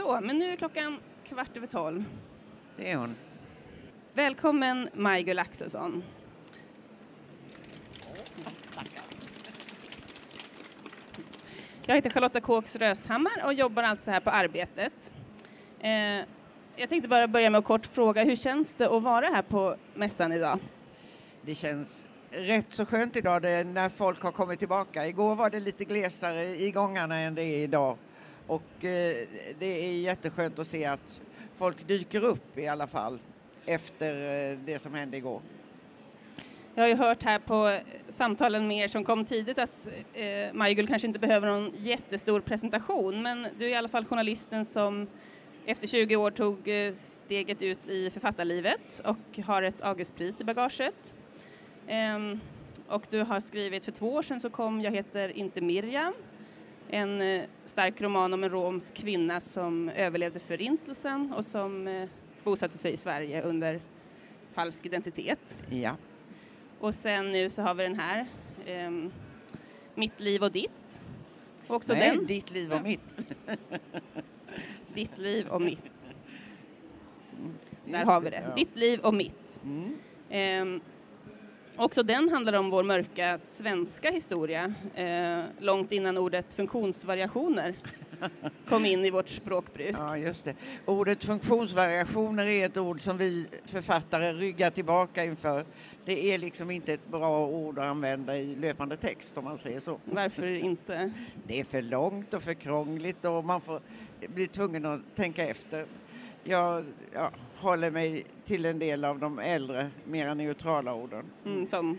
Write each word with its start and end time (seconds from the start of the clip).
Så, 0.00 0.20
men 0.22 0.38
nu 0.38 0.52
är 0.52 0.56
klockan 0.56 0.98
kvart 1.24 1.56
över 1.56 1.66
tolv. 1.66 2.04
Det 2.76 2.90
är 2.90 2.96
hon. 2.96 3.16
Välkommen 4.14 4.88
Maj-Gull 4.94 5.38
Axelsson. 5.38 6.02
Jag 11.86 11.94
heter 11.94 12.10
Charlotta 12.10 12.40
Kåks 12.40 12.76
Röshammar 12.76 13.44
och 13.44 13.54
jobbar 13.54 13.82
alltså 13.82 14.10
här 14.10 14.20
på 14.20 14.30
Arbetet. 14.30 15.12
Eh, 15.80 15.90
jag 16.76 16.88
tänkte 16.88 17.08
bara 17.08 17.28
börja 17.28 17.50
med 17.50 17.58
att 17.58 17.64
kort 17.64 17.86
fråga, 17.86 18.24
hur 18.24 18.36
känns 18.36 18.74
det 18.74 18.96
att 18.96 19.02
vara 19.02 19.26
här 19.26 19.42
på 19.42 19.76
mässan 19.94 20.32
idag? 20.32 20.58
Det 21.42 21.54
känns 21.54 22.08
rätt 22.30 22.66
så 22.70 22.86
skönt 22.86 23.16
idag 23.16 23.42
när 23.66 23.88
folk 23.88 24.22
har 24.22 24.32
kommit 24.32 24.58
tillbaka. 24.58 25.06
Igår 25.06 25.34
var 25.34 25.50
det 25.50 25.60
lite 25.60 25.84
glesare 25.84 26.44
i 26.44 26.70
gångarna 26.70 27.16
än 27.16 27.34
det 27.34 27.42
är 27.42 27.64
idag. 27.64 27.96
Och 28.46 28.84
eh, 28.84 29.26
det 29.58 29.66
är 29.66 30.00
jätteskönt 30.00 30.58
att 30.58 30.66
se 30.66 30.84
att 30.84 31.20
folk 31.56 31.88
dyker 31.88 32.24
upp 32.24 32.58
i 32.58 32.66
alla 32.66 32.86
fall 32.86 33.18
efter 33.66 34.14
eh, 34.52 34.58
det 34.64 34.78
som 34.78 34.94
hände 34.94 35.16
igår. 35.16 35.40
Jag 36.74 36.82
har 36.82 36.88
ju 36.88 36.94
hört 36.94 37.22
här 37.22 37.38
på 37.38 37.78
samtalen 38.08 38.68
med 38.68 38.84
er 38.84 38.88
som 38.88 39.04
kom 39.04 39.24
tidigt 39.24 39.58
att 39.58 39.88
eh, 40.14 40.52
Majgull 40.52 40.88
kanske 40.88 41.08
inte 41.08 41.18
behöver 41.18 41.48
någon 41.48 41.72
jättestor 41.76 42.40
presentation, 42.40 43.22
men 43.22 43.46
du 43.58 43.64
är 43.64 43.68
i 43.68 43.74
alla 43.74 43.88
fall 43.88 44.04
journalisten 44.04 44.64
som 44.64 45.06
efter 45.66 45.86
20 45.88 46.16
år 46.16 46.30
tog 46.30 46.68
eh, 46.68 46.92
steget 46.92 47.62
ut 47.62 47.88
i 47.88 48.10
författarlivet 48.10 49.02
och 49.04 49.44
har 49.44 49.62
ett 49.62 49.82
Augustpris 49.82 50.40
i 50.40 50.44
bagaget. 50.44 51.14
Ehm, 51.86 52.40
och 52.88 53.06
du 53.10 53.22
har 53.22 53.40
skrivit, 53.40 53.84
för 53.84 53.92
två 53.92 54.12
år 54.12 54.22
sedan 54.22 54.40
så 54.40 54.50
kom 54.50 54.80
Jag 54.80 54.90
heter 54.90 55.28
inte 55.28 55.60
Miriam, 55.60 56.14
en 56.92 57.20
eh, 57.20 57.42
stark 57.64 58.00
roman 58.00 58.34
om 58.34 58.44
en 58.44 58.50
romsk 58.50 58.94
kvinna 58.94 59.40
som 59.40 59.88
överlevde 59.88 60.40
förintelsen 60.40 61.32
och 61.36 61.44
som 61.44 61.88
eh, 61.88 62.08
bosatte 62.44 62.78
sig 62.78 62.92
i 62.92 62.96
Sverige 62.96 63.42
under 63.42 63.80
falsk 64.52 64.86
identitet. 64.86 65.56
Ja. 65.70 65.96
Och 66.78 66.94
sen 66.94 67.32
nu 67.32 67.50
så 67.50 67.62
har 67.62 67.74
vi 67.74 67.82
den 67.82 67.94
här, 68.00 68.26
ehm, 68.66 69.10
Mitt 69.94 70.20
liv 70.20 70.42
och 70.42 70.52
ditt. 70.52 71.02
Och 71.66 71.76
också 71.76 71.92
Nej, 71.92 72.16
den, 72.16 72.26
ditt 72.26 72.50
liv 72.50 72.72
och 72.72 72.82
mitt. 72.82 73.26
Ditt 74.94 75.18
liv 75.18 75.46
och 75.48 75.62
mitt. 75.62 75.84
Där 77.84 77.98
Just 77.98 78.10
har 78.10 78.20
vi 78.20 78.30
det. 78.30 78.42
ja. 78.48 78.54
Ditt 78.54 78.76
liv 78.76 79.00
och 79.00 79.14
mitt. 79.14 79.60
Mm. 79.64 79.96
Ehm, 80.30 80.80
också 81.80 82.02
den 82.02 82.28
handlar 82.28 82.52
om 82.52 82.70
vår 82.70 82.82
mörka 82.82 83.38
svenska 83.38 84.10
historia, 84.10 84.74
eh, 84.94 85.42
långt 85.58 85.92
innan 85.92 86.18
ordet 86.18 86.46
funktionsvariationer 86.54 87.74
kom 88.68 88.86
in 88.86 89.04
i 89.04 89.10
vårt 89.10 89.28
språkbruk. 89.28 89.96
Ja, 89.98 90.16
just 90.16 90.44
det. 90.44 90.54
Ordet 90.86 91.24
funktionsvariationer 91.24 92.46
är 92.46 92.66
ett 92.66 92.76
ord 92.76 93.00
som 93.00 93.18
vi 93.18 93.46
författare 93.64 94.32
ryggar 94.32 94.70
tillbaka 94.70 95.24
inför. 95.24 95.64
Det 96.04 96.34
är 96.34 96.38
liksom 96.38 96.70
inte 96.70 96.92
ett 96.92 97.08
bra 97.08 97.46
ord 97.46 97.78
att 97.78 97.84
använda 97.84 98.38
i 98.38 98.56
löpande 98.56 98.96
text 98.96 99.38
om 99.38 99.44
man 99.44 99.58
säger 99.58 99.80
så. 99.80 99.98
Varför 100.04 100.46
inte? 100.46 101.12
Det 101.46 101.60
är 101.60 101.64
för 101.64 101.82
långt 101.82 102.34
och 102.34 102.42
för 102.42 102.54
krångligt 102.54 103.24
och 103.24 103.44
man 103.44 103.60
får 103.60 103.80
bli 104.28 104.46
tvungen 104.46 104.86
att 104.86 105.00
tänka 105.16 105.48
efter. 105.48 105.86
Jag 106.44 106.84
ja, 107.14 107.30
håller 107.56 107.90
mig 107.90 108.24
till 108.44 108.66
en 108.66 108.78
del 108.78 109.04
av 109.04 109.18
de 109.18 109.38
äldre, 109.38 109.90
mera 110.04 110.34
neutrala 110.34 110.94
orden. 110.94 111.24
Mm, 111.44 111.66
som, 111.66 111.98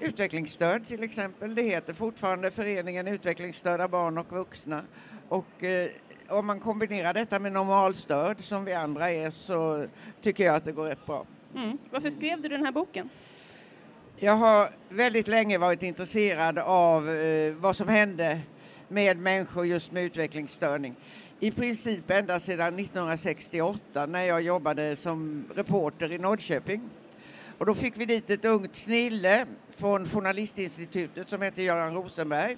Utvecklingsstöd 0.00 0.88
till 0.88 1.02
exempel, 1.02 1.54
det 1.54 1.62
heter 1.62 1.94
fortfarande 1.94 2.50
Föreningen 2.50 3.08
Utvecklingsstörda 3.08 3.88
barn 3.88 4.18
och 4.18 4.32
vuxna. 4.32 4.82
Och 5.28 5.64
eh, 5.64 5.90
om 6.28 6.46
man 6.46 6.60
kombinerar 6.60 7.14
detta 7.14 7.38
med 7.38 7.52
normalstöd 7.52 8.40
som 8.40 8.64
vi 8.64 8.72
andra 8.72 9.10
är 9.10 9.30
så 9.30 9.86
tycker 10.20 10.44
jag 10.44 10.54
att 10.54 10.64
det 10.64 10.72
går 10.72 10.86
rätt 10.86 11.06
bra. 11.06 11.26
mm. 11.54 11.78
Varför 11.90 12.10
skrev 12.10 12.40
du 12.40 12.48
den 12.48 12.64
här 12.64 12.72
boken? 12.72 13.08
Jag 14.16 14.32
har 14.32 14.70
väldigt 14.88 15.28
länge 15.28 15.58
varit 15.58 15.82
intresserad 15.82 16.58
av 16.58 17.10
eh, 17.10 17.54
vad 17.54 17.76
som 17.76 17.88
hände 17.88 18.40
med 18.88 19.18
människor 19.18 19.66
just 19.66 19.92
med 19.92 20.04
utvecklingsstörning. 20.04 20.96
I 21.42 21.50
princip 21.50 22.10
ända 22.10 22.40
sedan 22.40 22.78
1968 22.78 24.06
när 24.06 24.24
jag 24.24 24.42
jobbade 24.42 24.96
som 24.96 25.44
reporter 25.54 26.12
i 26.12 26.18
Norrköping. 26.18 26.80
Och 27.58 27.66
då 27.66 27.74
fick 27.74 27.96
vi 27.96 28.04
dit 28.04 28.30
ett 28.30 28.44
ungt 28.44 28.76
snille 28.76 29.46
från 29.70 30.08
Journalistinstitutet 30.08 31.28
som 31.28 31.42
heter 31.42 31.62
Göran 31.62 31.94
Rosenberg. 31.94 32.56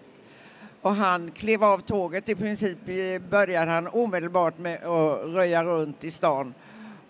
Och 0.80 0.94
han 0.94 1.30
klev 1.30 1.64
av 1.64 1.78
tåget, 1.78 2.28
i 2.28 2.34
princip 2.34 2.78
eh, 2.88 3.28
började 3.30 3.70
han 3.70 3.86
omedelbart 3.86 4.58
med 4.58 4.84
att 4.84 5.24
röja 5.24 5.64
runt 5.64 6.04
i 6.04 6.10
stan 6.10 6.54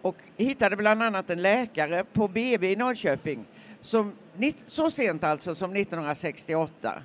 och 0.03 0.17
hittade 0.37 0.77
bland 0.77 1.03
annat 1.03 1.31
en 1.31 1.43
läkare 1.43 2.05
på 2.13 2.29
BB 2.29 2.73
i 2.73 2.77
Norrköping 2.77 3.45
som, 3.81 4.13
så 4.67 4.91
sent 4.91 5.25
alltså 5.25 5.55
som 5.55 5.77
1968 5.77 7.03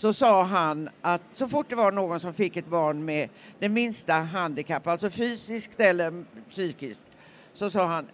så 0.00 0.12
sa 0.12 0.42
han 0.42 0.88
att 1.00 1.22
så 1.34 1.48
fort 1.48 1.66
det 1.68 1.74
var 1.74 1.92
någon 1.92 2.20
som 2.20 2.34
fick 2.34 2.56
ett 2.56 2.66
barn 2.66 3.04
med 3.04 3.28
det 3.58 3.68
minsta 3.68 4.12
handikapp, 4.12 4.86
alltså 4.86 5.10
fysiskt 5.10 5.80
eller 5.80 6.24
psykiskt, 6.50 7.02
så 7.54 7.70
sa 7.70 7.86
han 7.86 8.06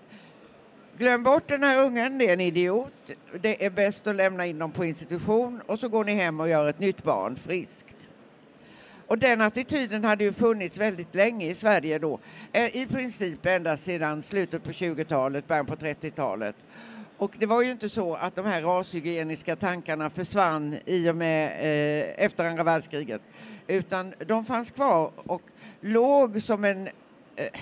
Glöm 0.98 1.22
bort 1.22 1.48
den 1.48 1.62
här 1.62 1.84
ungen, 1.84 2.18
det 2.18 2.28
är 2.28 2.32
en 2.32 2.40
idiot. 2.40 2.92
Det 3.40 3.64
är 3.64 3.70
bäst 3.70 4.06
att 4.06 4.16
lämna 4.16 4.46
in 4.46 4.58
dem 4.58 4.72
på 4.72 4.84
institution 4.84 5.60
och 5.66 5.78
så 5.78 5.88
går 5.88 6.04
ni 6.04 6.14
hem 6.14 6.40
och 6.40 6.48
gör 6.48 6.68
ett 6.68 6.78
nytt 6.78 7.02
barn 7.02 7.36
friskt. 7.36 7.96
Och 9.06 9.18
den 9.18 9.40
attityden 9.40 10.04
hade 10.04 10.24
ju 10.24 10.32
funnits 10.32 10.78
väldigt 10.78 11.14
länge 11.14 11.50
i 11.50 11.54
Sverige 11.54 11.98
då. 11.98 12.18
Eh, 12.52 12.76
I 12.76 12.86
princip 12.86 13.46
ända 13.46 13.76
sedan 13.76 14.22
slutet 14.22 14.64
på 14.64 14.70
20-talet, 14.70 15.48
början 15.48 15.66
på 15.66 15.76
30-talet. 15.76 16.56
Och 17.18 17.36
det 17.38 17.46
var 17.46 17.62
ju 17.62 17.70
inte 17.70 17.88
så 17.88 18.14
att 18.14 18.34
de 18.34 18.46
här 18.46 18.62
rashygieniska 18.62 19.56
tankarna 19.56 20.10
försvann 20.10 20.76
i 20.84 21.10
och 21.10 21.16
med 21.16 21.46
eh, 21.46 22.24
efter 22.24 22.44
andra 22.44 22.64
världskriget. 22.64 23.22
Utan 23.66 24.14
de 24.26 24.44
fanns 24.44 24.70
kvar 24.70 25.10
och 25.16 25.42
låg 25.80 26.42
som 26.42 26.64
en 26.64 26.88
eh, 27.36 27.60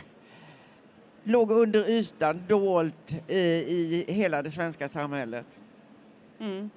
låg 1.25 1.51
under 1.51 1.89
ytan, 1.89 2.43
dolt 2.49 3.15
i, 3.29 3.39
i 3.39 4.05
hela 4.09 4.43
det 4.43 4.51
svenska 4.51 4.89
samhället. 4.89 5.47
Mm. 6.41 6.71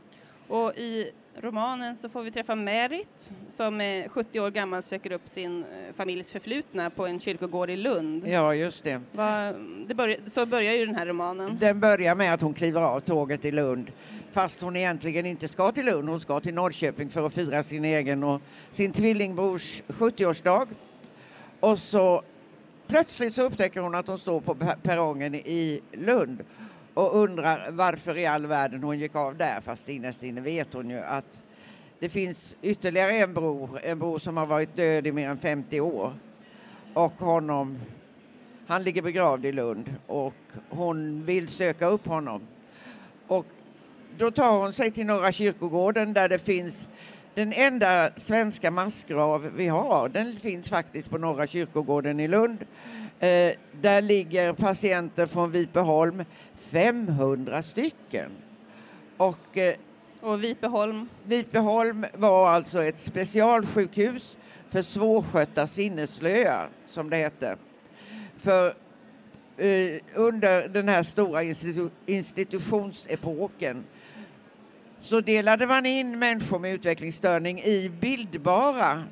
Och 0.48 0.76
i 0.78 1.12
romanen 1.36 1.96
så 1.96 2.10
får 2.10 2.24
vi 2.24 2.32
träffa 2.32 2.56
Merit 2.56 3.32
som 3.50 3.82
är 3.82 4.10
70 4.10 4.40
år 4.40 4.52
gammal 4.52 4.84
söker 4.84 5.12
upp 5.12 5.30
sin 5.30 5.60
eh, 5.64 5.94
familjs 5.96 6.32
förflutna 6.32 6.90
på 6.90 7.06
en 7.08 7.20
kyrkogård 7.20 7.70
i 7.70 7.76
Lund. 7.78 8.28
Ja, 8.28 8.54
just 8.56 8.84
det. 8.84 9.02
Vad- 9.12 9.56
det 9.88 9.96
börjar, 9.96 10.18
så 10.28 10.46
börjar 10.46 10.74
ju 10.74 10.86
den 10.86 10.96
här 10.96 11.06
romanen. 11.06 11.58
Den 11.60 11.80
börjar 11.80 12.16
med 12.16 12.34
att 12.34 12.42
hon 12.42 12.54
kliver 12.54 12.82
av 12.82 13.00
tåget 13.00 13.46
i 13.46 13.52
Lund. 13.52 13.92
Fast 14.32 14.62
hon 14.62 14.76
egentligen 14.76 15.26
inte 15.26 15.48
ska 15.48 15.72
till 15.72 15.86
Lund, 15.86 16.10
hon 16.10 16.20
ska 16.20 16.40
till 16.40 16.54
Norrköping 16.54 17.10
för 17.10 17.26
att 17.28 17.34
fira 17.34 17.64
sin 17.64 17.86
egen 17.86 18.24
och 18.24 18.42
sin 18.72 18.92
tvillingbrors 18.92 19.82
70-årsdag. 19.88 20.68
Och 21.60 21.80
så 21.80 22.22
plötsligt 22.88 23.36
så 23.36 23.42
upptäcker 23.42 23.80
hon 23.82 23.96
att 23.96 24.08
hon 24.08 24.18
står 24.20 24.42
på 24.42 24.56
per- 24.56 24.76
perrongen 24.84 25.36
i 25.36 25.82
Lund 25.92 26.44
och 26.98 27.24
undrar 27.24 27.72
varför 27.72 28.18
i 28.18 28.26
all 28.26 28.46
världen 28.46 28.84
hon 28.84 29.00
gick 29.00 29.16
av 29.16 29.38
där. 29.38 29.62
Fast 29.62 29.90
innerst 29.90 30.24
inne 30.24 30.42
vet 30.42 30.74
hon 30.74 30.90
ju 30.90 31.00
att 31.00 31.44
det 32.00 32.10
finns 32.10 32.56
ytterligare 32.62 33.12
en 33.12 33.34
bror, 33.34 33.80
en 33.84 34.00
bror 34.00 34.20
som 34.20 34.38
har 34.38 34.46
varit 34.46 34.76
död 34.76 35.08
i 35.08 35.12
mer 35.12 35.30
än 35.30 35.38
50 35.38 35.82
år. 35.82 36.14
Och 36.94 37.14
honom 37.14 37.80
han 38.68 38.84
ligger 38.84 39.02
begravd 39.02 39.46
i 39.46 39.52
Lund 39.52 39.96
och 40.08 40.34
hon 40.70 41.26
vill 41.26 41.48
söka 41.48 41.88
upp 41.88 42.08
honom. 42.08 42.42
Och 43.28 43.46
då 44.18 44.32
tar 44.32 44.60
hon 44.60 44.74
sig 44.74 44.92
till 44.92 45.06
Norra 45.06 45.32
kyrkogården 45.32 46.14
där 46.14 46.30
det 46.30 46.40
finns 46.40 46.88
den 47.38 47.54
enda 47.54 48.12
svenska 48.16 48.72
massgrav 48.72 49.52
vi 49.56 49.68
har. 49.68 50.10
Den 50.10 50.36
finns 50.36 50.70
faktiskt 50.70 51.10
på 51.10 51.18
Norra 51.18 51.48
kyrkogården 51.48 52.20
i 52.20 52.28
Lund. 52.28 52.66
Eh, 53.20 53.52
där 53.82 54.02
ligger 54.02 54.54
patienter 54.54 55.26
från 55.26 55.52
Vipeholm, 55.52 56.24
500 56.56 57.64
stycken. 57.64 58.32
Och 59.18 59.58
eh, 59.58 59.76
Och 60.22 60.44
Vipeholm, 60.44 61.10
Vipeholm 61.24 62.06
var 62.14 62.50
alltså 62.50 62.84
ett 62.84 63.00
specialsjukhus 63.00 64.38
för 64.70 64.82
svårskötta 64.82 65.68
sinnesslöa, 65.68 66.68
som 66.88 67.10
det 67.10 67.18
hette. 67.18 67.56
För 68.38 68.68
eh, 69.58 70.02
under 70.16 70.68
den 70.68 70.90
här 70.90 71.04
stora 71.04 71.44
institu- 71.44 71.90
institutionsepoken 72.06 73.84
så 75.08 75.22
delade 75.22 75.68
man 75.68 75.86
in 75.86 76.20
människor 76.20 76.60
med 76.60 76.74
utvecklingsstörning 76.74 77.60
i 77.60 77.90
bildbara 77.90 79.04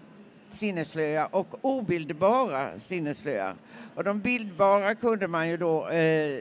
sinnesslöa 0.49 1.25
och 1.25 1.47
obildbara 1.61 2.79
sinnesslöa. 2.79 3.53
Och 3.95 4.03
de 4.03 4.19
bildbara 4.19 4.95
kunde 4.95 5.27
man 5.27 5.49
ju 5.49 5.57
då 5.57 5.87
eh, 5.87 6.39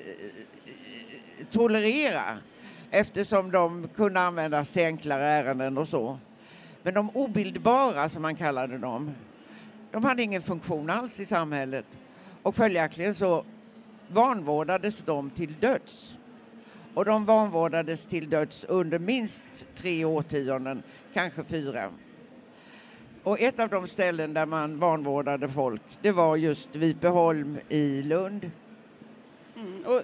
tolerera 1.50 2.38
eftersom 2.90 3.50
de 3.50 3.88
kunde 3.96 4.20
användas 4.20 4.70
till 4.70 4.84
enklare 4.84 5.24
ärenden 5.24 5.78
och 5.78 5.88
så. 5.88 6.18
Men 6.82 6.94
de 6.94 7.10
obildbara, 7.10 8.08
som 8.08 8.22
man 8.22 8.36
kallade 8.36 8.78
dem, 8.78 9.14
De 9.92 10.04
hade 10.04 10.22
ingen 10.22 10.42
funktion 10.42 10.90
alls 10.90 11.20
i 11.20 11.24
samhället 11.24 11.86
och 12.42 12.56
följaktligen 12.56 13.14
så 13.14 13.44
vanvårdades 14.08 14.98
de 14.98 15.30
till 15.30 15.54
döds. 15.60 16.16
Och 16.94 17.04
de 17.04 17.24
vanvårdades 17.24 18.04
till 18.04 18.30
döds 18.30 18.64
under 18.64 18.98
minst 18.98 19.66
tre 19.74 20.04
årtionden, 20.04 20.82
kanske 21.14 21.44
fyra. 21.44 21.90
Och 23.22 23.40
ett 23.40 23.60
av 23.60 23.68
de 23.68 23.88
ställen 23.88 24.34
där 24.34 24.46
man 24.46 24.78
vanvårdade 24.78 25.48
folk, 25.48 25.82
det 26.02 26.12
var 26.12 26.36
just 26.36 26.76
Vipeholm 26.76 27.58
i 27.68 28.02
Lund. 28.02 28.50
Mm. 29.56 29.84
Och, 29.84 30.02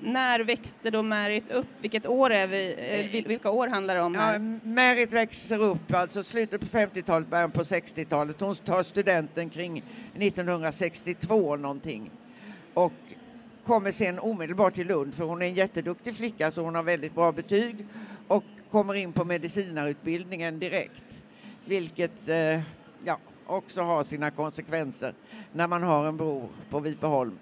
när 0.00 0.40
växte 0.40 0.90
då 0.90 1.02
Märit 1.02 1.50
upp? 1.50 1.66
Vilket 1.80 2.06
år 2.06 2.30
är 2.30 2.46
vi, 2.46 2.74
eh, 3.14 3.28
vilka 3.28 3.50
år 3.50 3.68
handlar 3.68 3.94
det 3.94 4.00
om 4.00 4.14
här? 4.14 4.32
Ja, 4.32 4.38
Märit 4.62 5.12
växer 5.12 5.62
upp 5.62 5.94
alltså 5.94 6.22
slutet 6.22 6.60
på 6.60 6.66
50-talet, 6.66 7.28
början 7.28 7.50
på 7.50 7.62
60-talet. 7.62 8.40
Hon 8.40 8.54
tar 8.54 8.82
studenten 8.82 9.50
kring 9.50 9.84
1962 10.14 11.56
någonting. 11.56 12.10
Och 12.74 12.92
kommer 13.66 13.92
sen 13.92 14.18
omedelbart 14.18 14.74
till 14.74 14.86
Lund 14.86 15.14
för 15.14 15.24
hon 15.24 15.42
är 15.42 15.46
en 15.46 15.54
jätteduktig 15.54 16.16
flicka 16.16 16.50
så 16.50 16.62
hon 16.62 16.74
har 16.74 16.82
väldigt 16.82 17.14
bra 17.14 17.32
betyg 17.32 17.86
och 18.28 18.44
kommer 18.70 18.94
in 18.94 19.12
på 19.12 19.24
medicinarutbildningen 19.24 20.58
direkt. 20.58 21.22
Vilket 21.64 22.28
eh, 22.28 22.60
ja, 23.04 23.18
också 23.46 23.82
har 23.82 24.04
sina 24.04 24.30
konsekvenser 24.30 25.14
när 25.52 25.66
man 25.66 25.82
har 25.82 26.06
en 26.06 26.16
bror 26.16 26.48
på 26.70 26.80
Vipeholm. 26.80 27.38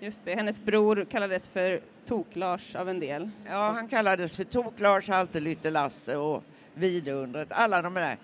Just 0.00 0.24
det, 0.24 0.34
hennes 0.34 0.60
bror 0.60 1.06
kallades 1.10 1.48
för 1.48 1.80
Tok-Lars 2.06 2.76
av 2.76 2.88
en 2.88 3.00
del. 3.00 3.30
Ja, 3.46 3.70
han 3.70 3.88
kallades 3.88 4.36
för 4.36 4.44
Tok-Lars, 4.44 5.08
Haltelytte-Lasse 5.08 6.16
och 6.16 6.44
Vidundret. 6.74 7.52
Alla 7.52 7.82
de 7.82 7.94
där 7.94 8.16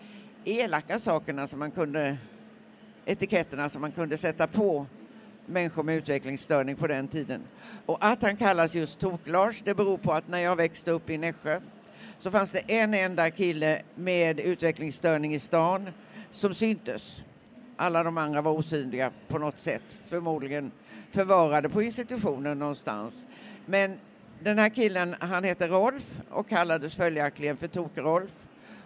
elaka 0.44 0.98
sakerna 0.98 1.46
som 1.46 1.58
man 1.58 1.70
kunde, 1.70 2.16
etiketterna 3.04 3.68
som 3.68 3.80
man 3.80 3.92
kunde 3.92 4.18
sätta 4.18 4.46
på 4.46 4.86
människor 5.48 5.82
med 5.82 5.96
utvecklingsstörning 5.96 6.76
på 6.76 6.86
den 6.86 7.08
tiden. 7.08 7.42
Och 7.86 7.98
att 8.00 8.22
han 8.22 8.36
kallas 8.36 8.74
just 8.74 8.98
Tok-Lars, 8.98 9.62
det 9.64 9.74
beror 9.74 9.98
på 9.98 10.12
att 10.12 10.28
när 10.28 10.38
jag 10.38 10.56
växte 10.56 10.90
upp 10.90 11.10
i 11.10 11.18
Nässjö 11.18 11.60
så 12.18 12.30
fanns 12.30 12.50
det 12.50 12.62
en 12.66 12.94
enda 12.94 13.30
kille 13.30 13.82
med 13.94 14.40
utvecklingsstörning 14.40 15.34
i 15.34 15.40
stan 15.40 15.90
som 16.30 16.54
syntes. 16.54 17.22
Alla 17.76 18.02
de 18.02 18.18
andra 18.18 18.42
var 18.42 18.52
osynliga 18.52 19.10
på 19.28 19.38
något 19.38 19.60
sätt, 19.60 19.98
förmodligen 20.08 20.70
förvarade 21.10 21.68
på 21.68 21.82
institutionen 21.82 22.58
någonstans. 22.58 23.24
Men 23.66 23.98
den 24.40 24.58
här 24.58 24.68
killen, 24.68 25.14
han 25.20 25.44
hette 25.44 25.66
Rolf 25.66 26.20
och 26.30 26.48
kallades 26.48 26.94
följaktligen 26.94 27.56
för 27.56 27.68
Tok-Rolf. 27.68 28.30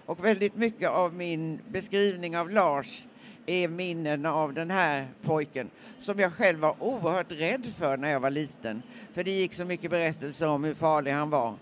Och 0.06 0.24
väldigt 0.24 0.56
mycket 0.56 0.90
av 0.90 1.14
min 1.14 1.58
beskrivning 1.68 2.36
av 2.36 2.50
Lars 2.50 3.04
är 3.46 3.68
minnen 3.68 4.26
av 4.26 4.54
den 4.54 4.70
här 4.70 5.06
pojken 5.22 5.70
som 6.00 6.18
jag 6.18 6.32
själv 6.32 6.58
var 6.58 6.74
oerhört 6.78 7.32
rädd 7.32 7.66
för 7.78 7.96
när 7.96 8.10
jag 8.10 8.20
var 8.20 8.30
liten. 8.30 8.82
För 9.14 9.24
det 9.24 9.30
gick 9.30 9.54
så 9.54 9.64
mycket 9.64 9.90
berättelser 9.90 10.48
om 10.48 10.64
hur 10.64 10.74
farlig 10.74 11.12
han 11.12 11.30
var. 11.30 11.54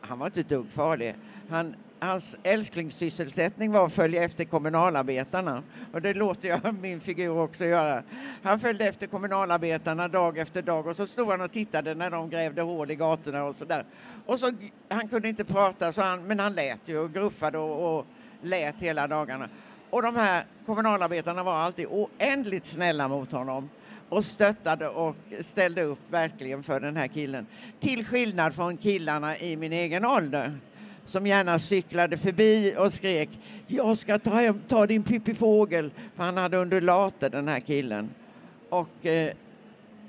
Han 0.00 0.18
var 0.18 0.26
inte 0.26 0.40
ett 0.40 0.48
dugg 0.48 0.66
farlig. 0.72 1.14
Han, 1.48 1.74
hans 1.98 2.36
älsklingssysselsättning 2.42 3.72
var 3.72 3.86
att 3.86 3.92
följa 3.92 4.24
efter 4.24 4.44
kommunalarbetarna. 4.44 5.62
Och 5.92 6.02
det 6.02 6.14
låter 6.14 6.48
jag 6.48 6.74
min 6.80 7.00
figur 7.00 7.38
också 7.38 7.64
göra. 7.64 8.02
Han 8.42 8.60
följde 8.60 8.86
efter 8.86 9.06
kommunalarbetarna 9.06 10.08
dag 10.08 10.38
efter 10.38 10.62
dag 10.62 10.86
och 10.86 10.96
så 10.96 11.06
stod 11.06 11.30
han 11.30 11.40
och 11.40 11.52
tittade 11.52 11.94
när 11.94 12.10
de 12.10 12.30
grävde 12.30 12.62
hål 12.62 12.90
i 12.90 12.96
gatorna 12.96 13.44
och 13.44 13.56
sådär. 13.56 13.84
Och 14.26 14.40
så, 14.40 14.52
han 14.88 15.08
kunde 15.08 15.28
inte 15.28 15.44
prata, 15.44 15.92
så 15.92 16.02
han, 16.02 16.26
men 16.26 16.38
han 16.38 16.54
lät 16.54 16.80
ju 16.84 16.98
och 16.98 17.12
gruffade 17.12 17.58
och, 17.58 17.98
och 17.98 18.06
lät 18.42 18.80
hela 18.80 19.06
dagarna. 19.06 19.48
Och 19.90 20.02
de 20.02 20.16
här 20.16 20.44
kommunalarbetarna 20.66 21.42
var 21.42 21.54
alltid 21.54 21.86
oändligt 21.86 22.66
snälla 22.66 23.08
mot 23.08 23.32
honom 23.32 23.70
och 24.08 24.24
stöttade 24.24 24.88
och 24.88 25.16
ställde 25.40 25.82
upp 25.82 25.98
verkligen 26.10 26.62
för 26.62 26.80
den 26.80 26.96
här 26.96 27.06
killen. 27.06 27.46
Till 27.80 28.04
skillnad 28.04 28.54
från 28.54 28.76
killarna 28.76 29.38
i 29.38 29.56
min 29.56 29.72
egen 29.72 30.04
ålder 30.04 30.58
som 31.04 31.26
gärna 31.26 31.58
cyklade 31.58 32.18
förbi 32.18 32.74
och 32.78 32.92
skrek 32.92 33.28
jag 33.66 33.98
ska 33.98 34.18
ta, 34.18 34.54
ta 34.68 34.86
din 34.86 35.02
pippifågel 35.02 35.90
för 36.16 36.24
han 36.24 36.36
hade 36.36 36.56
undulater 36.56 37.30
den 37.30 37.48
här 37.48 37.60
killen. 37.60 38.10
Och 38.68 39.06
eh, 39.06 39.32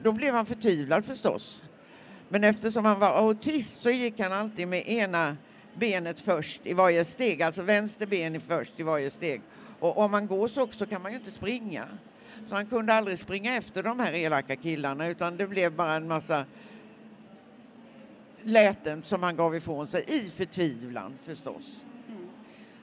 då 0.04 0.12
blev 0.12 0.34
han 0.34 0.45
förtvivlad 0.45 1.06
förstås. 1.06 1.63
Men 2.30 2.44
eftersom 2.44 2.86
han 2.86 3.00
var 3.00 3.07
autist 3.07 3.81
så 3.81 3.89
gick 3.89 4.19
han 4.19 4.31
alltid 4.31 4.68
med 4.68 4.88
ena 4.88 5.38
benet 5.75 6.19
först 6.19 6.62
i 6.63 6.74
varje 6.74 7.06
steg, 7.06 7.42
alltså 7.42 7.62
vänster 7.62 8.06
ben 8.06 8.42
först 8.48 8.80
i 8.80 8.84
varje 8.84 9.10
steg. 9.10 9.42
Och 9.81 9.98
om 9.98 10.12
man 10.12 10.28
går 10.28 10.48
så 10.48 10.62
också 10.62 10.86
kan 10.86 11.01
man 11.01 11.12
ju 11.12 11.18
inte 11.18 11.31
springa. 11.31 11.88
Så 12.48 12.56
han 12.56 12.66
kunde 12.66 12.94
aldrig 12.94 13.19
springa 13.19 13.56
efter 13.57 13.83
de 13.83 14.00
här 14.00 14.13
elaka 14.13 14.56
killarna 14.56 15.07
utan 15.07 15.38
det 15.38 15.48
blev 15.48 15.75
bara 15.75 15.95
en 15.95 16.07
massa 16.07 16.45
läten 18.44 19.04
som 19.04 19.24
han 19.24 19.36
gav 19.36 19.56
ifrån 19.56 19.88
sig 19.88 20.04
i 20.07 20.19
förtvivlan 20.19 21.13
förstås. 21.25 21.83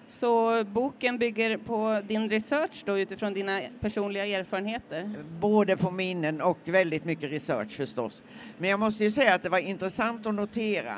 Så 0.09 0.65
boken 0.65 1.19
bygger 1.19 1.57
på 1.57 2.03
din 2.09 2.31
research 2.31 2.83
då 2.87 2.99
utifrån 2.99 3.35
dina 3.35 3.61
personliga 3.81 4.27
erfarenheter? 4.27 5.11
Både 5.41 5.77
på 5.77 5.91
minnen 5.91 6.41
och 6.41 6.59
väldigt 6.65 7.05
mycket 7.05 7.31
research 7.31 7.77
förstås. 7.77 8.23
Men 8.59 8.71
jag 8.71 8.81
måste 8.81 9.05
ju 9.05 9.11
säga 9.11 9.35
att 9.35 9.43
det 9.43 9.49
var 9.49 9.59
intressant 9.59 10.27
att 10.27 10.35
notera 10.35 10.95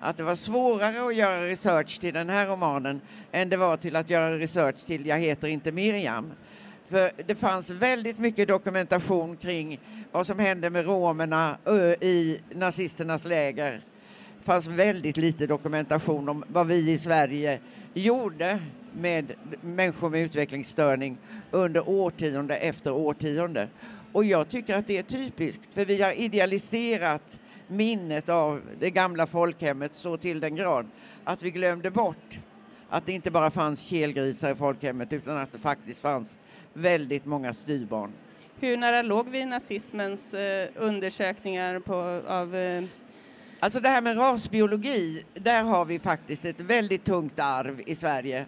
att 0.00 0.16
det 0.16 0.22
var 0.22 0.34
svårare 0.34 1.06
att 1.06 1.16
göra 1.16 1.48
research 1.48 2.00
till 2.00 2.14
den 2.14 2.28
här 2.28 2.46
romanen 2.46 3.00
än 3.32 3.48
det 3.48 3.56
var 3.56 3.76
till 3.76 3.96
att 3.96 4.10
göra 4.10 4.38
research 4.38 4.86
till 4.86 5.06
Jag 5.06 5.18
heter 5.18 5.48
inte 5.48 5.72
Miriam. 5.72 6.32
För 6.88 7.12
det 7.26 7.34
fanns 7.34 7.70
väldigt 7.70 8.18
mycket 8.18 8.48
dokumentation 8.48 9.36
kring 9.36 9.80
vad 10.12 10.26
som 10.26 10.38
hände 10.38 10.70
med 10.70 10.84
romerna 10.84 11.58
i 12.00 12.40
nazisternas 12.54 13.24
läger 13.24 13.80
fanns 14.44 14.66
väldigt 14.66 15.16
lite 15.16 15.46
dokumentation 15.46 16.28
om 16.28 16.44
vad 16.48 16.66
vi 16.66 16.90
i 16.90 16.98
Sverige 16.98 17.58
gjorde 17.94 18.58
med 18.92 19.32
människor 19.60 20.10
med 20.10 20.20
utvecklingsstörning 20.20 21.18
under 21.50 21.88
årtionde 21.88 22.56
efter 22.56 22.92
årtionde. 22.92 23.68
Och 24.12 24.24
jag 24.24 24.48
tycker 24.48 24.76
att 24.76 24.86
det 24.86 24.98
är 24.98 25.02
typiskt, 25.02 25.74
för 25.74 25.84
vi 25.84 26.02
har 26.02 26.12
idealiserat 26.12 27.40
minnet 27.66 28.28
av 28.28 28.60
det 28.80 28.90
gamla 28.90 29.26
folkhemmet 29.26 29.96
så 29.96 30.16
till 30.16 30.40
den 30.40 30.56
grad 30.56 30.86
att 31.24 31.42
vi 31.42 31.50
glömde 31.50 31.90
bort 31.90 32.38
att 32.88 33.06
det 33.06 33.12
inte 33.12 33.30
bara 33.30 33.50
fanns 33.50 33.80
kelgrisar 33.80 34.52
i 34.52 34.54
folkhemmet 34.54 35.12
utan 35.12 35.36
att 35.36 35.52
det 35.52 35.58
faktiskt 35.58 36.00
fanns 36.00 36.38
väldigt 36.72 37.24
många 37.24 37.54
styrbarn. 37.54 38.12
Hur 38.60 38.76
nära 38.76 39.02
låg 39.02 39.28
vi 39.28 39.44
nazismens 39.44 40.34
eh, 40.34 40.68
undersökningar 40.76 41.80
på, 41.80 41.94
av 42.28 42.54
eh 42.54 42.84
Alltså 43.64 43.80
det 43.80 43.88
här 43.88 44.02
med 44.02 44.18
rasbiologi, 44.18 45.24
där 45.34 45.62
har 45.62 45.84
vi 45.84 45.98
faktiskt 45.98 46.44
ett 46.44 46.60
väldigt 46.60 47.04
tungt 47.04 47.40
arv 47.40 47.82
i 47.86 47.94
Sverige. 47.94 48.46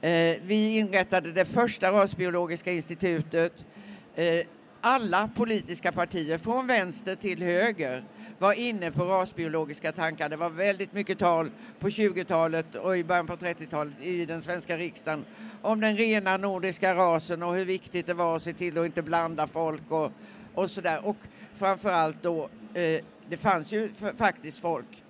Eh, 0.00 0.36
vi 0.42 0.78
inrättade 0.78 1.32
det 1.32 1.44
första 1.44 1.92
rasbiologiska 1.92 2.72
institutet. 2.72 3.64
Eh, 4.14 4.46
alla 4.80 5.30
politiska 5.36 5.92
partier, 5.92 6.38
från 6.38 6.66
vänster 6.66 7.14
till 7.14 7.42
höger, 7.42 8.04
var 8.38 8.52
inne 8.52 8.90
på 8.90 9.04
rasbiologiska 9.04 9.92
tankar. 9.92 10.28
Det 10.28 10.36
var 10.36 10.50
väldigt 10.50 10.92
mycket 10.92 11.18
tal 11.18 11.50
på 11.78 11.88
20-talet 11.88 12.74
och 12.74 12.96
i 12.96 13.04
början 13.04 13.26
på 13.26 13.36
30-talet 13.36 13.94
i 14.02 14.26
den 14.26 14.42
svenska 14.42 14.76
riksdagen 14.76 15.24
om 15.62 15.80
den 15.80 15.96
rena 15.96 16.36
nordiska 16.36 16.94
rasen 16.94 17.42
och 17.42 17.54
hur 17.54 17.64
viktigt 17.64 18.06
det 18.06 18.14
var 18.14 18.36
att 18.36 18.42
se 18.42 18.52
till 18.52 18.78
att 18.78 18.86
inte 18.86 19.02
blanda 19.02 19.46
folk 19.46 19.90
och, 19.90 20.12
och 20.54 20.70
sådär. 20.70 21.06
Och 21.06 21.16
framförallt 21.54 22.22
då 22.22 22.48
eh, 22.74 23.00
det 23.28 23.36
fanns 23.36 23.72
ju 23.72 23.90
faktiskt 24.16 24.58
folk, 24.58 25.02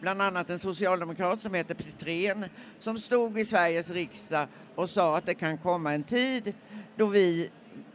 bland 0.00 0.22
annat 0.22 0.50
en 0.50 0.58
socialdemokrat 0.58 1.42
som 1.42 1.54
heter 1.54 1.74
Petrén, 1.74 2.44
som 2.78 2.98
stod 2.98 3.38
i 3.38 3.44
Sveriges 3.44 3.90
riksdag 3.90 4.46
och 4.74 4.90
sa 4.90 5.16
att 5.16 5.26
det 5.26 5.34
kan 5.34 5.58
komma 5.58 5.94
en 5.94 6.02
tid 6.02 6.54
då 6.96 7.06
vi 7.06 7.50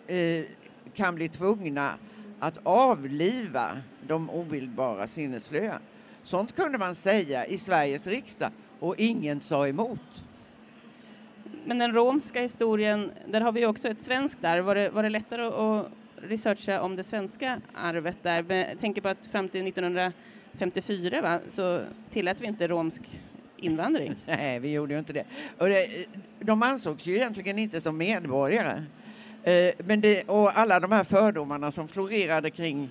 eh, 0.08 0.46
kan 0.94 1.15
bli 1.15 1.29
tvungna 1.29 1.94
att 2.39 2.60
avliva 2.63 3.77
de 4.08 4.29
obildbara 4.29 5.08
sinnesslöa. 5.08 5.79
Sånt 6.24 6.55
kunde 6.55 6.77
man 6.77 6.96
säga 6.96 7.46
i 7.46 7.58
Sveriges 7.58 8.08
riksdag 8.08 8.51
och 8.79 8.96
ingen 8.98 9.41
sa 9.41 9.67
emot. 9.67 10.24
Men 11.65 11.77
den 11.77 11.94
romska 11.94 12.41
historien, 12.41 13.12
där 13.27 13.41
har 13.41 13.51
vi 13.51 13.65
också 13.65 13.88
ett 13.88 14.01
svenskt 14.01 14.41
där. 14.41 14.60
Var 14.60 14.75
det, 14.75 14.89
var 14.89 15.03
det 15.03 15.10
lättare 15.10 15.46
att 15.46 15.91
researcha 16.25 16.82
om 16.82 16.96
det 16.96 17.03
svenska 17.03 17.62
arvet 17.74 18.17
där. 18.22 18.46
Jag 18.50 18.79
tänker 18.79 19.01
på 19.01 19.08
att 19.08 19.27
fram 19.27 19.50
till 19.50 19.67
1954 19.67 21.22
va, 21.22 21.39
så 21.50 21.82
tillät 22.12 22.41
vi 22.41 22.48
inte 22.48 22.67
romsk 22.67 23.01
invandring. 23.58 24.15
Nej, 24.25 24.60
vi 24.60 24.72
gjorde 24.72 24.94
ju 24.94 25.00
inte 25.00 25.13
det. 25.13 25.25
Och 25.58 25.70
det, 25.70 26.05
de 26.39 26.63
ansågs 26.63 27.05
ju 27.05 27.15
egentligen 27.15 27.60
inte 27.60 27.82
som 27.82 27.98
medborgare. 27.98 28.84
Eh, 29.44 29.74
men 29.77 30.01
det, 30.01 30.24
och 30.24 30.58
alla 30.58 30.79
de 30.79 30.91
här 30.91 31.03
fördomarna 31.03 31.72
som 31.72 31.88
florerade 31.88 32.51
kring, 32.51 32.89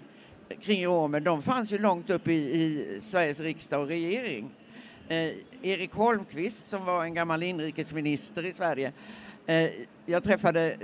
kring 0.61 0.87
romer, 0.87 1.21
de 1.21 1.43
fanns 1.43 1.73
ju 1.73 1.79
långt 1.79 2.11
upp 2.11 2.29
i, 2.29 2.33
i 2.33 2.99
Sveriges 3.00 3.41
riksdag 3.41 3.81
och 3.81 3.88
regering. 3.88 4.50
Eh, 5.09 5.31
Erik 5.62 5.93
Holmqvist 5.93 6.67
som 6.67 6.85
var 6.85 7.05
en 7.05 7.14
gammal 7.14 7.43
inrikesminister 7.43 8.47
i 8.47 8.53
Sverige. 8.53 8.93
Eh, 9.47 9.71
jag 10.07 10.25
träffade 10.25 10.76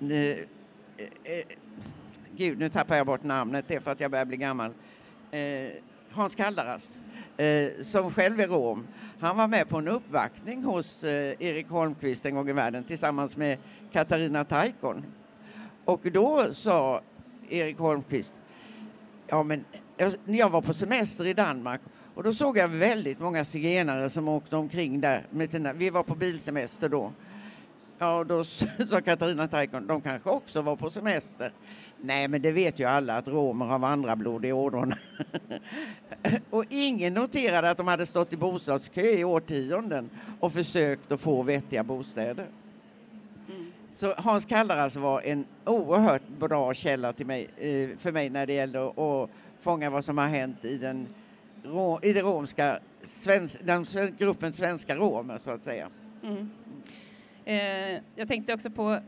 eh, 0.00 0.36
Eh, 0.98 1.08
eh, 1.24 1.44
gud 2.36 2.58
nu 2.58 2.68
tappar 2.68 2.96
jag 2.96 3.06
bort 3.06 3.22
namnet, 3.22 3.64
det 3.68 3.74
är 3.74 3.80
för 3.80 3.90
att 3.90 4.00
jag 4.00 4.10
börjar 4.10 4.24
bli 4.24 4.36
gammal. 4.36 4.70
Eh, 5.30 5.68
Hans 6.10 6.34
Kaldarast, 6.34 7.00
eh, 7.36 7.82
som 7.82 8.10
själv 8.10 8.40
är 8.40 8.48
rom. 8.48 8.86
Han 9.20 9.36
var 9.36 9.48
med 9.48 9.68
på 9.68 9.78
en 9.78 9.88
uppvaktning 9.88 10.64
hos 10.64 11.04
eh, 11.04 11.34
Erik 11.38 11.68
Holmqvist 11.68 12.26
en 12.26 12.34
gång 12.34 12.48
i 12.48 12.52
världen 12.52 12.84
tillsammans 12.84 13.36
med 13.36 13.58
Katarina 13.92 14.44
Taikon. 14.44 15.04
Och 15.84 16.00
då 16.12 16.54
sa 16.54 17.02
Erik 17.48 17.78
Holmqvist, 17.78 18.32
ja 19.26 19.42
men 19.42 19.64
jag 20.24 20.50
var 20.50 20.62
på 20.62 20.74
semester 20.74 21.26
i 21.26 21.34
Danmark 21.34 21.80
och 22.14 22.22
då 22.22 22.32
såg 22.32 22.58
jag 22.58 22.68
väldigt 22.68 23.20
många 23.20 23.44
zigenare 23.44 24.10
som 24.10 24.28
åkte 24.28 24.56
omkring 24.56 25.00
där 25.00 25.26
med 25.30 25.50
sina, 25.50 25.72
vi 25.72 25.90
var 25.90 26.02
på 26.02 26.14
bilsemester 26.14 26.88
då. 26.88 27.12
Ja, 27.98 28.24
då 28.24 28.44
sa 28.88 29.00
Katarina 29.00 29.48
Taikon, 29.48 29.86
de 29.86 30.00
kanske 30.00 30.30
också 30.30 30.62
var 30.62 30.76
på 30.76 30.90
semester. 30.90 31.52
Nej, 32.00 32.28
men 32.28 32.42
det 32.42 32.52
vet 32.52 32.78
ju 32.78 32.84
alla 32.84 33.16
att 33.16 33.28
romer 33.28 33.66
har 33.66 33.78
vandrarblod 33.78 34.44
i 34.44 34.52
ådrorna. 34.52 34.98
och 36.50 36.64
ingen 36.68 37.14
noterade 37.14 37.70
att 37.70 37.76
de 37.76 37.88
hade 37.88 38.06
stått 38.06 38.32
i 38.32 38.36
bostadskö 38.36 39.02
i 39.02 39.24
årtionden 39.24 40.10
och 40.40 40.52
försökt 40.52 41.12
att 41.12 41.20
få 41.20 41.42
vettiga 41.42 41.84
bostäder. 41.84 42.46
Mm. 43.48 43.72
Så 43.94 44.14
Hans 44.16 44.44
Kaldaras 44.44 44.96
var 44.96 45.20
en 45.20 45.44
oerhört 45.64 46.28
bra 46.38 46.74
källa 46.74 47.12
till 47.12 47.26
mig, 47.26 47.48
eh, 47.56 47.98
för 47.98 48.12
mig 48.12 48.30
när 48.30 48.46
det 48.46 48.52
gällde 48.52 48.86
att 48.88 49.30
fånga 49.60 49.90
vad 49.90 50.04
som 50.04 50.18
har 50.18 50.26
hänt 50.26 50.64
i 50.64 50.78
den, 50.78 51.06
i 52.02 52.12
det 52.12 52.22
romska, 52.22 52.78
den 53.64 53.86
gruppen 54.18 54.52
svenska 54.52 54.96
romer, 54.96 55.38
så 55.38 55.50
att 55.50 55.62
säga. 55.62 55.88
Mm. 56.22 56.50
Eh, 57.46 58.00
jag 58.16 58.28
tänkte 58.28 58.54
också 58.54 58.70
på, 58.70 58.98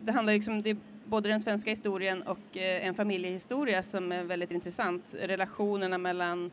det 0.00 0.12
handlar 0.12 0.32
liksom, 0.32 0.62
det 0.62 0.70
är 0.70 0.76
både 1.04 1.28
den 1.28 1.40
svenska 1.40 1.70
historien 1.70 2.22
och 2.22 2.56
eh, 2.56 2.86
en 2.86 2.94
familjehistoria 2.94 3.82
som 3.82 4.12
är 4.12 4.24
väldigt 4.24 4.50
intressant. 4.50 5.14
Relationerna 5.20 5.98
mellan 5.98 6.50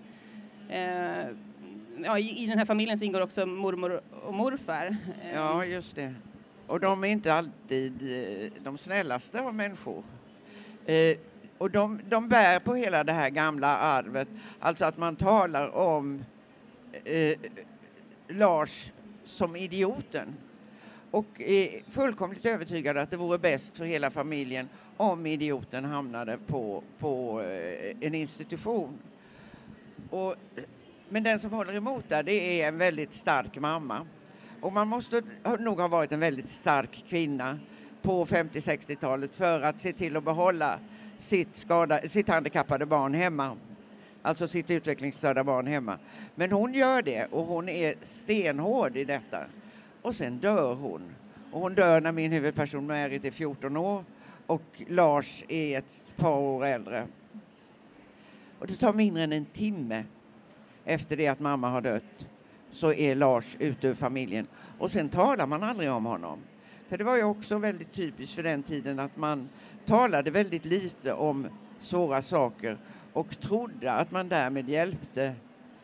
eh, 0.70 1.28
Ja, 2.04 2.20
i, 2.20 2.44
i, 2.44 2.48
den 2.48 2.58
här 2.58 2.66
familjen 2.66 2.98
så 2.98 3.06
ingår 3.06 3.22
också 3.22 3.46
mormor 3.46 4.02
och 4.26 4.34
morfar. 4.34 4.98
Eh, 5.22 5.34
ja, 5.34 5.66
just 5.66 5.96
det. 5.96 6.14
Och 6.68 6.80
de 6.80 7.04
är 7.04 7.08
inte 7.08 7.34
alltid 7.34 7.94
eh, 8.02 8.52
de 8.64 8.78
snällaste 8.78 9.42
av 9.42 9.56
människor. 9.56 10.04
Eh, 10.86 11.18
och 11.58 11.72
de, 11.72 12.00
de 12.10 12.30
bär 12.30 12.60
på 12.60 12.76
hela 12.76 13.04
det 13.04 13.14
här 13.14 13.30
gamla 13.30 13.78
arvet, 13.78 14.28
alltså 14.60 14.86
att 14.86 14.98
man 14.98 15.16
talar 15.16 15.76
om 15.76 16.24
eh, 17.04 17.38
Lars 18.28 18.92
som 19.26 19.56
idioten 19.56 20.36
och 21.18 21.42
är 21.42 21.92
fullkomligt 21.92 22.46
övertygad 22.46 22.98
att 22.98 23.10
det 23.10 23.18
vore 23.18 23.38
bäst 23.38 23.78
för 23.78 23.86
hela 23.86 24.12
familjen 24.12 24.70
om 24.98 25.26
idioten 25.26 25.86
hamnade 25.86 26.38
på, 26.48 26.84
på 27.00 27.42
eh, 27.42 28.08
en 28.08 28.16
institution. 28.16 28.98
Och, 30.10 30.36
men 31.10 31.24
den 31.24 31.40
som 31.40 31.52
håller 31.52 31.76
emot 31.76 32.10
där, 32.10 32.24
det 32.24 32.62
är 32.62 32.68
en 32.68 32.78
väldigt 32.78 33.14
stark 33.14 33.60
mamma. 33.60 34.08
Och 34.62 34.74
man 34.74 34.88
måste 34.88 35.22
nog 35.60 35.80
ha 35.80 35.88
varit 35.88 36.12
en 36.12 36.20
väldigt 36.20 36.50
stark 36.50 37.04
kvinna 37.10 37.60
på 38.02 38.26
50-60-talet 38.26 39.36
för 39.36 39.62
att 39.62 39.80
se 39.80 39.94
till 39.94 40.18
att 40.18 40.24
behålla 40.24 40.80
sitt, 41.20 41.56
skada, 41.56 42.10
sitt 42.10 42.30
handikappade 42.30 42.86
barn 42.86 43.14
hemma. 43.14 43.58
Alltså 44.22 44.48
sitt 44.48 44.70
utvecklingsstörda 44.70 45.44
barn 45.44 45.68
hemma. 45.68 45.98
Men 46.36 46.52
hon 46.52 46.74
gör 46.74 47.02
det 47.02 47.26
och 47.26 47.46
hon 47.46 47.70
är 47.70 47.96
stenhård 48.02 48.98
i 48.98 49.04
detta 49.04 49.46
och 50.02 50.16
sen 50.16 50.38
dör 50.38 50.76
hon. 50.76 51.02
Och 51.52 51.62
hon 51.62 51.76
dör 51.76 52.02
när 52.02 52.12
min 52.12 52.32
huvudperson 52.32 52.88
Märit 52.88 53.26
är 53.26 53.32
14 53.32 53.78
år 53.78 54.04
och 54.48 54.82
Lars 54.88 55.44
är 55.48 55.78
ett 55.78 56.14
par 56.16 56.38
år 56.38 56.66
äldre. 56.66 57.08
Och 58.60 58.68
det 58.68 58.76
tar 58.76 58.94
mindre 58.94 59.24
än 59.24 59.34
en 59.34 59.46
timme 59.46 60.04
efter 60.86 61.18
det 61.18 61.28
att 61.28 61.40
mamma 61.40 61.70
har 61.70 61.82
dött 61.82 62.28
så 62.72 62.94
är 62.94 63.16
Lars 63.16 63.56
ute 63.60 63.88
ur 63.88 63.96
familjen. 63.96 64.48
Och 64.80 64.92
sen 64.92 65.10
talar 65.10 65.48
man 65.48 65.64
aldrig 65.64 65.92
om 65.92 66.06
honom. 66.06 66.40
För 66.90 66.98
det 66.98 67.04
var 67.04 67.16
ju 67.16 67.24
också 67.24 67.58
väldigt 67.58 67.92
typiskt 67.92 68.36
för 68.36 68.44
den 68.44 68.64
tiden 68.64 69.00
att 69.00 69.18
man 69.18 69.50
talade 69.86 70.32
väldigt 70.32 70.66
lite 70.66 71.14
om 71.14 71.48
svåra 71.82 72.22
saker 72.22 72.78
och 73.14 73.40
trodde 73.40 73.92
att 73.92 74.12
man 74.12 74.30
därmed 74.30 74.70
hjälpte 74.70 75.34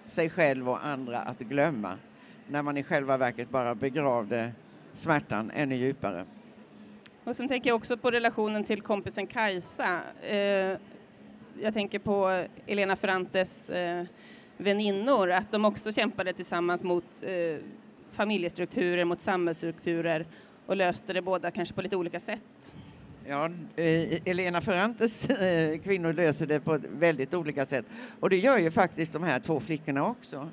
sig 0.08 0.30
själv 0.30 0.70
och 0.70 0.86
andra 0.86 1.20
att 1.20 1.40
glömma 1.40 1.98
när 2.48 2.62
man 2.62 2.78
i 2.78 2.84
själva 2.84 3.18
verket 3.18 3.50
bara 3.50 3.76
begravde 3.76 4.52
smärtan 4.94 5.52
ännu 5.54 5.76
djupare. 5.76 6.26
Och 7.24 7.36
sen 7.36 7.48
tänker 7.48 7.70
jag 7.70 7.76
också 7.76 7.98
på 7.98 8.12
relationen 8.12 8.64
till 8.64 8.82
kompisen 8.82 9.28
Kajsa. 9.28 10.02
Eh, 10.22 10.38
jag 11.62 11.74
tänker 11.74 12.00
på 12.00 12.46
Elena 12.68 12.96
Ferrantes 12.96 13.70
eh, 13.70 14.06
väninnor, 14.58 15.32
att 15.32 15.52
de 15.52 15.66
också 15.66 15.92
kämpade 15.92 16.34
tillsammans 16.34 16.84
mot 16.84 17.06
eh, 17.22 17.58
familjestrukturer, 18.12 19.06
mot 19.06 19.22
samhällsstrukturer 19.22 20.26
och 20.66 20.76
löste 20.76 21.14
det 21.14 21.22
båda 21.22 21.52
kanske 21.52 21.76
på 21.76 21.82
lite 21.82 21.96
olika 21.96 22.20
sätt. 22.20 22.76
Ja, 23.28 23.50
Elena 23.76 24.62
Ferrantes 24.62 25.28
kvinnor 25.84 26.14
löser 26.14 26.48
det 26.48 26.60
på 26.60 26.80
väldigt 27.00 27.34
olika 27.34 27.66
sätt 27.66 27.86
och 28.20 28.30
det 28.30 28.38
gör 28.38 28.58
ju 28.58 28.72
faktiskt 28.72 29.14
de 29.14 29.24
här 29.24 29.40
två 29.40 29.60
flickorna 29.60 30.08
också. 30.08 30.50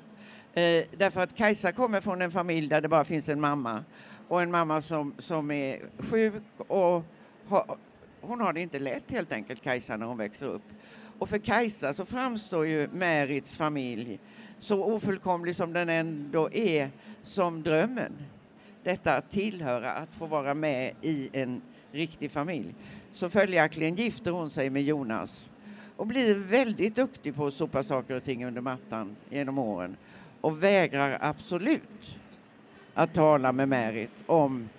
Eh, 0.53 0.83
därför 0.97 1.21
att 1.21 1.35
Kajsa 1.35 1.71
kommer 1.71 2.01
från 2.01 2.21
en 2.21 2.31
familj 2.31 2.67
där 2.67 2.81
det 2.81 2.87
bara 2.87 3.03
finns 3.03 3.29
en 3.29 3.41
mamma 3.41 3.83
och 4.27 4.41
en 4.41 4.51
mamma 4.51 4.81
som, 4.81 5.13
som 5.19 5.51
är 5.51 5.79
sjuk 5.97 6.43
och 6.57 7.03
ha, 7.47 7.77
hon 8.21 8.41
har 8.41 8.53
det 8.53 8.61
inte 8.61 8.79
lätt 8.79 9.11
helt 9.11 9.33
enkelt, 9.33 9.61
Kajsa, 9.63 9.97
när 9.97 10.05
hon 10.05 10.17
växer 10.17 10.45
upp. 10.45 10.63
Och 11.19 11.29
för 11.29 11.37
Kajsa 11.37 11.93
så 11.93 12.05
framstår 12.05 12.67
ju 12.67 12.87
Märits 12.87 13.55
familj, 13.55 14.19
så 14.59 14.83
ofullkomlig 14.83 15.55
som 15.55 15.73
den 15.73 15.89
ändå 15.89 16.49
är, 16.51 16.89
som 17.21 17.63
drömmen. 17.63 18.11
Detta 18.83 19.17
att 19.17 19.31
tillhöra, 19.31 19.91
att 19.91 20.13
få 20.13 20.25
vara 20.25 20.53
med 20.53 20.93
i 21.01 21.29
en 21.33 21.61
riktig 21.91 22.31
familj. 22.31 22.75
Så 23.13 23.29
följaktligen 23.29 23.95
gifter 23.95 24.31
hon 24.31 24.49
sig 24.49 24.69
med 24.69 24.83
Jonas 24.83 25.51
och 25.95 26.07
blir 26.07 26.35
väldigt 26.35 26.95
duktig 26.95 27.35
på 27.35 27.47
att 27.47 27.53
sopa 27.53 27.83
saker 27.83 28.15
och 28.15 28.23
ting 28.23 28.45
under 28.45 28.61
mattan 28.61 29.15
genom 29.29 29.57
åren 29.57 29.97
och 30.41 30.63
vägrar 30.63 31.17
absolut 31.21 32.19
att 32.93 33.13
tala 33.13 33.51
med 33.51 33.69
Märit 33.69 34.23
om 34.25 34.69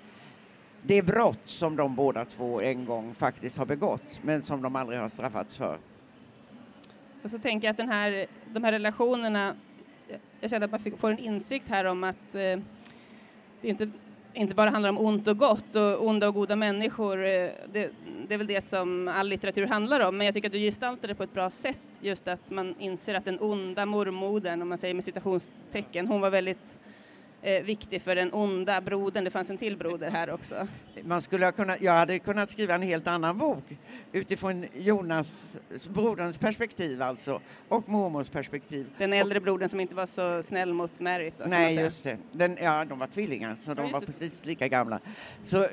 det 0.83 1.02
brott 1.02 1.42
som 1.45 1.76
de 1.76 1.95
båda 1.95 2.25
två 2.25 2.61
en 2.61 2.85
gång 2.85 3.14
faktiskt 3.14 3.59
har 3.59 3.66
begått 3.66 4.21
men 4.23 4.42
som 4.42 4.62
de 4.62 4.76
aldrig 4.76 4.99
har 4.99 5.09
straffats 5.09 5.57
för. 5.57 5.78
Och 7.23 7.31
så 7.31 7.38
tänker 7.38 7.69
jag 7.69 7.71
att 7.71 7.76
den 7.76 7.88
här, 7.88 8.26
de 8.52 8.64
här 8.64 8.73
relationerna, 8.73 9.57
jag 10.40 10.50
känner 10.50 10.64
att 10.64 10.85
man 10.85 10.99
får 10.99 11.11
en 11.11 11.19
insikt 11.19 11.69
här 11.69 11.85
om 11.85 12.04
att 12.04 12.35
eh, 12.35 12.59
det 13.61 13.69
inte, 13.69 13.90
inte 14.35 14.55
bara 14.55 14.71
handlar 14.71 14.91
om 14.91 14.99
ont 14.99 15.29
och 15.29 15.39
gott 15.39 15.77
och 15.77 16.07
onda 16.07 16.29
och 16.29 16.35
goda 16.35 16.57
människor. 16.57 17.25
Eh, 17.25 17.51
det, 17.73 17.91
det, 18.29 18.35
är 18.35 18.39
väl 18.39 18.47
det 18.47 18.65
som 18.65 19.09
all 19.09 19.29
litteratur 19.29 19.67
handlar 19.67 20.01
om, 20.01 20.17
men 20.17 20.25
jag 20.25 20.35
tycker 20.35 20.49
att 20.49 20.53
du 20.53 20.59
gestaltar 20.59 21.09
det 21.09 21.15
på 21.15 21.23
ett 21.23 21.35
bra 21.35 21.51
sätt, 21.51 21.79
just 22.01 22.29
att 22.29 22.51
man 22.51 22.75
inser 22.79 23.15
att 23.15 23.25
den 23.25 23.41
onda 23.41 23.87
mormodern, 23.87 24.62
om 24.62 24.69
man 24.69 24.79
säger 24.79 24.95
med 24.95 25.05
citationstecken, 25.05 26.07
hon 26.07 26.21
var 26.21 26.31
väldigt 26.31 26.79
eh, 27.43 27.63
viktig 27.63 28.03
för 28.03 28.15
den 28.15 28.33
onda 28.33 28.81
brodern. 28.81 29.25
Det 29.25 29.31
fanns 29.31 29.51
en 29.51 29.59
till 29.59 29.77
broder 29.77 30.11
här 30.11 30.31
också. 30.31 30.67
Man 31.03 31.23
skulle 31.23 31.45
ha 31.45 31.53
kunnat, 31.53 31.81
jag 31.81 31.93
hade 31.93 32.19
kunnat 32.19 32.51
skriva 32.51 32.75
en 32.75 32.83
helt 32.83 33.07
annan 33.07 33.39
bok 33.39 33.65
utifrån 34.13 34.67
Jonas, 34.75 35.57
broderns 35.89 36.39
perspektiv 36.39 37.03
alltså, 37.03 37.41
och 37.69 37.89
mormors 37.89 38.29
perspektiv. 38.29 38.87
Den 38.99 39.13
äldre 39.13 39.39
och, 39.39 39.45
brodern 39.45 39.69
som 39.69 39.81
inte 39.81 39.95
var 39.95 40.07
så 40.07 40.43
snäll 40.43 40.73
mot 40.73 41.01
Merit? 41.01 41.35
Nej, 41.47 41.75
just 41.75 42.05
det. 42.05 42.19
Den, 42.33 42.59
ja, 42.63 42.85
de 42.85 42.99
var 42.99 43.07
tvillingar, 43.07 43.57
så 43.63 43.75
de 43.75 43.87
ja, 43.87 43.93
var 43.93 44.01
det. 44.01 44.07
precis 44.07 44.45
lika 44.45 44.69
gamla. 44.69 45.01
Så 45.43 45.67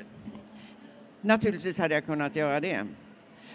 naturligtvis 1.20 1.78
hade 1.78 1.94
jag 1.94 2.04
kunnat 2.04 2.36
göra 2.36 2.60
det. 2.60 2.86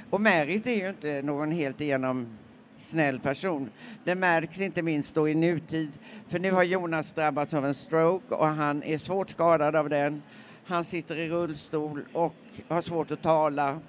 Och 0.10 0.22
Merit 0.22 0.68
är 0.68 0.76
ju 0.76 0.90
inte 0.90 1.22
någon 1.22 1.52
helt 1.52 1.82
igenom 1.82 2.38
snäll 2.80 3.20
person. 3.20 3.70
Det 4.04 4.16
märks 4.16 4.62
inte 4.62 4.82
minst 4.82 5.16
då 5.16 5.30
i 5.30 5.36
nutid, 5.36 5.92
för 6.28 6.40
nu 6.40 6.52
har 6.52 6.64
Jonas 6.64 7.14
drabbats 7.14 7.54
av 7.54 7.66
en 7.66 7.74
stroke 7.74 8.36
och 8.36 8.48
han 8.48 8.84
är 8.84 8.98
svårt 8.98 9.30
skadad 9.30 9.76
av 9.76 9.90
den. 9.90 10.24
Han 10.66 10.84
sitter 10.84 11.16
i 11.16 11.30
rullstol 11.30 12.06
och 12.14 12.36
har 12.68 12.82
svårt 12.82 13.12
att 13.12 13.22
tala. 13.22 13.80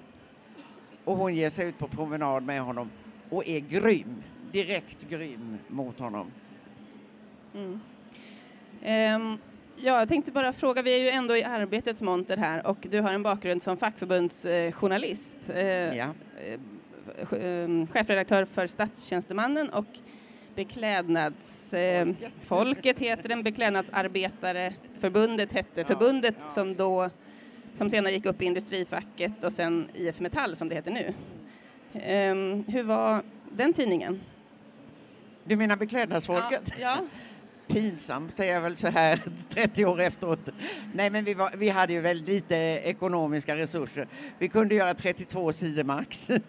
Och 1.03 1.15
hon 1.17 1.35
ger 1.35 1.49
sig 1.49 1.69
ut 1.69 1.77
på 1.77 1.87
promenad 1.87 2.43
med 2.43 2.61
honom 2.61 2.89
och 3.29 3.47
är 3.47 3.59
grym, 3.59 4.23
direkt 4.51 5.09
grym 5.09 5.57
mot 5.67 5.99
honom. 5.99 6.31
Mm. 7.53 7.79
Um, 9.15 9.37
ja, 9.75 9.99
jag 9.99 10.09
tänkte 10.09 10.31
bara 10.31 10.53
fråga, 10.53 10.81
vi 10.81 10.93
är 10.93 11.03
ju 11.03 11.09
ändå 11.09 11.37
i 11.37 11.43
arbetets 11.43 12.01
monter 12.01 12.37
här 12.37 12.67
och 12.67 12.77
du 12.81 13.01
har 13.01 13.13
en 13.13 13.23
bakgrund 13.23 13.63
som 13.63 13.77
fackförbundsjournalist. 13.77 15.37
Uh, 15.49 15.57
ja. 15.97 16.07
Ehm, 17.39 17.87
chefredaktör 17.87 18.45
för 18.45 18.67
Statstjänstemannen 18.67 19.69
och 19.69 19.85
Beklädnadsfolket 20.55 23.01
eh, 23.01 23.07
heter 23.07 23.29
den, 23.29 23.43
Beklädnadsarbetare 23.43 24.73
förbundet 24.99 25.53
hette 25.53 25.83
förbundet 25.83 26.35
ja. 26.41 26.49
som 26.49 26.75
då 26.75 27.09
som 27.75 27.89
senare 27.89 28.13
gick 28.13 28.25
upp 28.25 28.41
i 28.41 28.45
Industrifacket 28.45 29.43
och 29.43 29.53
sen 29.53 29.89
IF 29.93 30.19
Metall 30.19 30.55
som 30.55 30.69
det 30.69 30.75
heter 30.75 30.91
nu. 30.91 31.13
Um, 31.93 32.63
hur 32.67 32.83
var 32.83 33.23
den 33.51 33.73
tidningen? 33.73 34.21
Du 35.43 35.55
menar 35.55 35.77
Beklädnadsfolket? 35.77 36.73
Ja, 36.79 36.81
ja. 36.81 36.97
Pinsamt 37.67 38.37
säger 38.37 38.53
jag 38.53 38.61
väl 38.61 38.77
så 38.77 38.87
här 38.87 39.21
30 39.49 39.85
år 39.85 40.01
efteråt. 40.01 40.39
Nej 40.93 41.09
men 41.09 41.25
vi, 41.25 41.33
var, 41.33 41.51
vi 41.57 41.69
hade 41.69 41.93
ju 41.93 42.01
väldigt 42.01 42.27
lite 42.29 42.55
ekonomiska 42.83 43.55
resurser. 43.55 44.07
Vi 44.39 44.47
kunde 44.47 44.75
göra 44.75 44.93
32 44.93 45.53
sidor 45.53 45.83
max. 45.83 46.29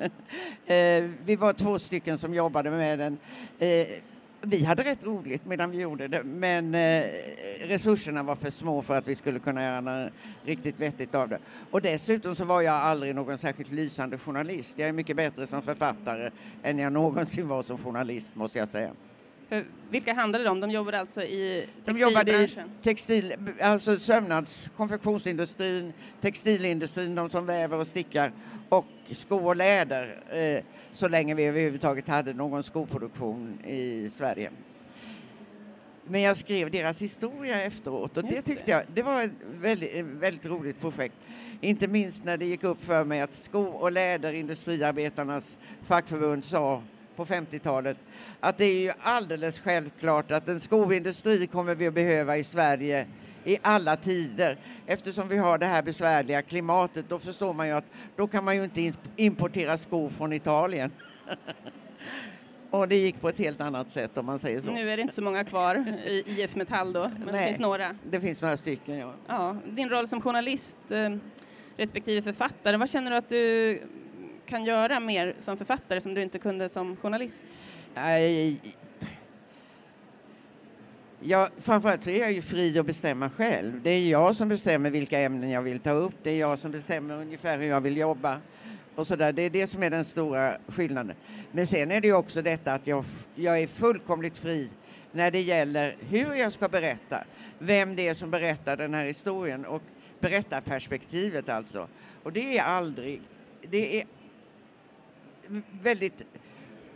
Eh, 0.67 1.05
vi 1.25 1.37
var 1.37 1.53
två 1.53 1.79
stycken 1.79 2.19
som 2.19 2.35
jobbade 2.35 2.71
med 2.71 2.99
den. 2.99 3.19
Eh, 3.59 3.87
vi 4.41 4.65
hade 4.65 4.85
rätt 4.85 5.05
roligt 5.05 5.47
medan 5.47 5.71
vi 5.71 5.79
gjorde 5.79 6.09
det, 6.09 6.23
men 6.23 6.75
eh, 6.75 7.05
resurserna 7.61 8.23
var 8.23 8.37
för 8.37 8.51
små 8.51 8.83
för 8.83 8.99
att 8.99 9.09
vi 9.09 9.15
skulle 9.15 9.39
kunna 9.39 9.63
göra 9.63 9.81
något 9.81 10.13
riktigt 10.45 10.81
vettigt 10.81 11.15
av 11.15 11.29
det. 11.29 11.39
Och 11.71 11.83
dessutom 11.83 12.37
så 12.37 12.45
var 12.45 12.63
jag 12.63 12.75
aldrig 12.75 13.15
någon 13.15 13.39
särskilt 13.39 13.73
lysande 13.73 14.19
journalist. 14.19 14.79
Jag 14.79 14.89
är 14.89 14.93
mycket 14.93 15.17
bättre 15.17 15.47
som 15.47 15.63
författare 15.63 16.31
än 16.63 16.79
jag 16.79 16.93
någonsin 16.93 17.49
var 17.49 17.63
som 17.63 17.79
journalist, 17.79 18.35
måste 18.35 18.59
jag 18.59 18.69
säga. 18.69 18.91
För 19.49 19.65
vilka 19.91 20.15
handlade 20.15 20.45
de 20.45 20.51
om? 20.51 20.61
De 20.61 20.71
jobbade 20.71 21.01
alltså 21.01 21.23
i 21.23 21.67
textilbranschen? 21.85 21.95
De 21.95 22.01
jobbade 22.01 22.45
i 22.45 22.83
textil, 22.83 23.35
alltså 23.61 23.99
sömnads, 23.99 24.71
konfektionsindustrin, 24.77 25.93
textilindustrin, 26.21 27.15
de 27.15 27.31
som 27.31 27.47
väver 27.47 27.77
och 27.77 27.87
stickar 27.87 28.33
och 28.69 28.87
sko 29.13 29.37
och 29.37 29.57
läder 29.57 30.23
eh, 30.31 30.65
så 30.93 31.09
länge 31.09 31.35
vi 31.35 31.45
överhuvudtaget 31.45 32.09
hade 32.09 32.33
någon 32.33 32.63
skoproduktion 32.63 33.59
i 33.65 34.11
Sverige. 34.11 34.51
Men 36.05 36.21
jag 36.21 36.37
skrev 36.37 36.71
deras 36.71 37.03
historia 37.03 37.63
efteråt 37.63 38.17
och 38.17 38.25
det 38.25 38.43
tyckte 38.43 38.71
jag 38.71 38.83
det 38.95 39.03
var 39.03 39.23
ett 39.23 39.33
väldigt, 39.61 40.05
väldigt 40.05 40.47
roligt 40.47 40.81
projekt. 40.81 41.15
Inte 41.61 41.89
minst 41.89 42.25
när 42.25 42.37
det 42.37 42.45
gick 42.45 42.65
upp 42.65 42.85
för 42.85 43.05
mig 43.05 43.21
att 43.21 43.35
sko 43.35 43.63
och 43.63 43.93
läderindustriarbetarnas 43.93 45.59
fackförbund 45.83 46.45
sa 46.45 46.83
på 47.19 47.25
50-talet 47.25 47.97
att 48.41 48.59
det 48.59 48.65
är 48.65 48.81
ju 48.81 48.93
alldeles 49.01 49.61
självklart 49.61 50.31
att 50.31 50.49
en 50.49 50.61
skoindustri 50.61 51.47
kommer 51.47 51.75
vi 51.75 51.87
att 51.87 51.95
behöva 51.95 52.37
i 52.37 52.45
Sverige 52.45 53.07
i 53.45 53.59
alla 53.63 53.97
tider. 53.97 54.57
Eftersom 54.87 55.29
vi 55.29 55.37
har 55.37 55.59
det 55.59 55.67
här 55.67 55.83
besvärliga 55.83 56.43
klimatet, 56.43 57.09
då 57.09 57.19
förstår 57.19 57.53
man 57.53 57.67
ju 57.67 57.73
att 57.73 57.85
då 58.17 58.27
kan 58.27 58.45
man 58.45 58.57
ju 58.57 58.65
inte 58.65 58.93
importera 59.17 59.77
skor 59.77 60.09
från 60.09 60.33
Italien. 60.33 60.91
Och 62.71 62.89
det 62.89 62.97
gick 62.97 63.21
på 63.21 63.29
ett 63.29 63.39
helt 63.39 63.61
annat 63.61 63.93
sätt 63.93 64.19
om 64.19 64.27
man 64.27 64.39
säger 64.39 64.61
så. 64.61 64.71
Nu 64.71 64.91
är 64.91 64.97
det 64.97 65.03
inte 65.03 65.15
så 65.15 65.23
många 65.23 65.45
kvar 65.45 65.85
i 66.07 66.25
IF 66.27 66.57
Metall 66.57 66.93
då, 66.93 67.01
men 67.01 67.29
Nej, 67.33 67.41
det 67.41 67.47
finns 67.47 67.59
några. 67.59 67.97
Det 68.11 68.21
finns 68.21 68.43
några 68.43 68.57
stycken, 68.57 68.99
ja. 68.99 69.13
ja. 69.27 69.57
Din 69.67 69.89
roll 69.89 70.09
som 70.09 70.21
journalist 70.21 70.79
eh, 70.91 71.17
respektive 71.77 72.23
författare, 72.23 72.77
vad 72.77 72.91
känner 72.91 73.11
du 73.11 73.17
att 73.17 73.29
du 73.29 73.83
kan 74.49 74.65
göra 74.65 75.01
mer 75.01 75.35
som 75.39 75.57
författare 75.57 76.01
som 76.01 76.15
du 76.15 76.23
inte 76.23 76.39
kunde 76.39 76.69
som 76.69 76.97
journalist? 76.97 77.47
Ja, 81.21 81.49
framförallt 81.59 82.05
så 82.05 82.11
är 82.11 82.21
jag 82.21 82.33
ju 82.33 82.43
fri 82.43 82.79
att 82.79 82.87
bestämma 82.87 83.31
själv. 83.31 83.83
Det 83.83 83.91
är 83.91 84.11
jag 84.11 84.37
som 84.37 84.49
bestämmer 84.49 84.91
vilka 84.91 85.21
ämnen 85.21 85.51
jag 85.51 85.63
vill 85.63 85.81
ta 85.81 85.91
upp. 85.91 86.15
Det 86.23 86.31
är 86.31 86.39
jag 86.39 86.59
som 86.59 86.71
bestämmer 86.71 87.15
ungefär 87.15 87.59
hur 87.59 87.67
jag 87.67 87.81
vill 87.81 87.97
jobba. 87.97 88.41
Och 88.95 89.07
så 89.07 89.17
där. 89.17 89.33
Det 89.33 89.43
är 89.43 89.51
det 89.51 89.67
som 89.67 89.83
är 89.83 89.91
den 89.91 90.05
stora 90.05 90.59
skillnaden. 90.69 91.17
Men 91.53 91.67
sen 91.67 91.91
är 91.91 92.01
det 92.01 92.07
ju 92.07 92.15
också 92.15 92.43
detta 92.43 92.73
att 92.73 92.87
jag, 92.87 93.05
jag 93.35 93.61
är 93.61 93.67
fullkomligt 93.67 94.39
fri 94.39 94.69
när 95.13 95.31
det 95.31 95.41
gäller 95.41 95.97
hur 96.09 96.35
jag 96.35 96.53
ska 96.53 96.69
berätta. 96.69 97.25
Vem 97.59 97.97
det 97.97 98.09
är 98.09 98.15
som 98.15 98.31
berättar 98.31 98.77
den 98.77 98.95
här 98.95 99.05
historien 99.05 99.67
och 99.67 99.83
berättarperspektivet 100.21 101.49
alltså. 101.49 101.89
Och 102.23 102.33
det 102.33 102.59
är 102.59 102.63
aldrig, 102.63 103.23
det 103.71 104.01
är 104.01 104.07
väldigt 105.83 106.25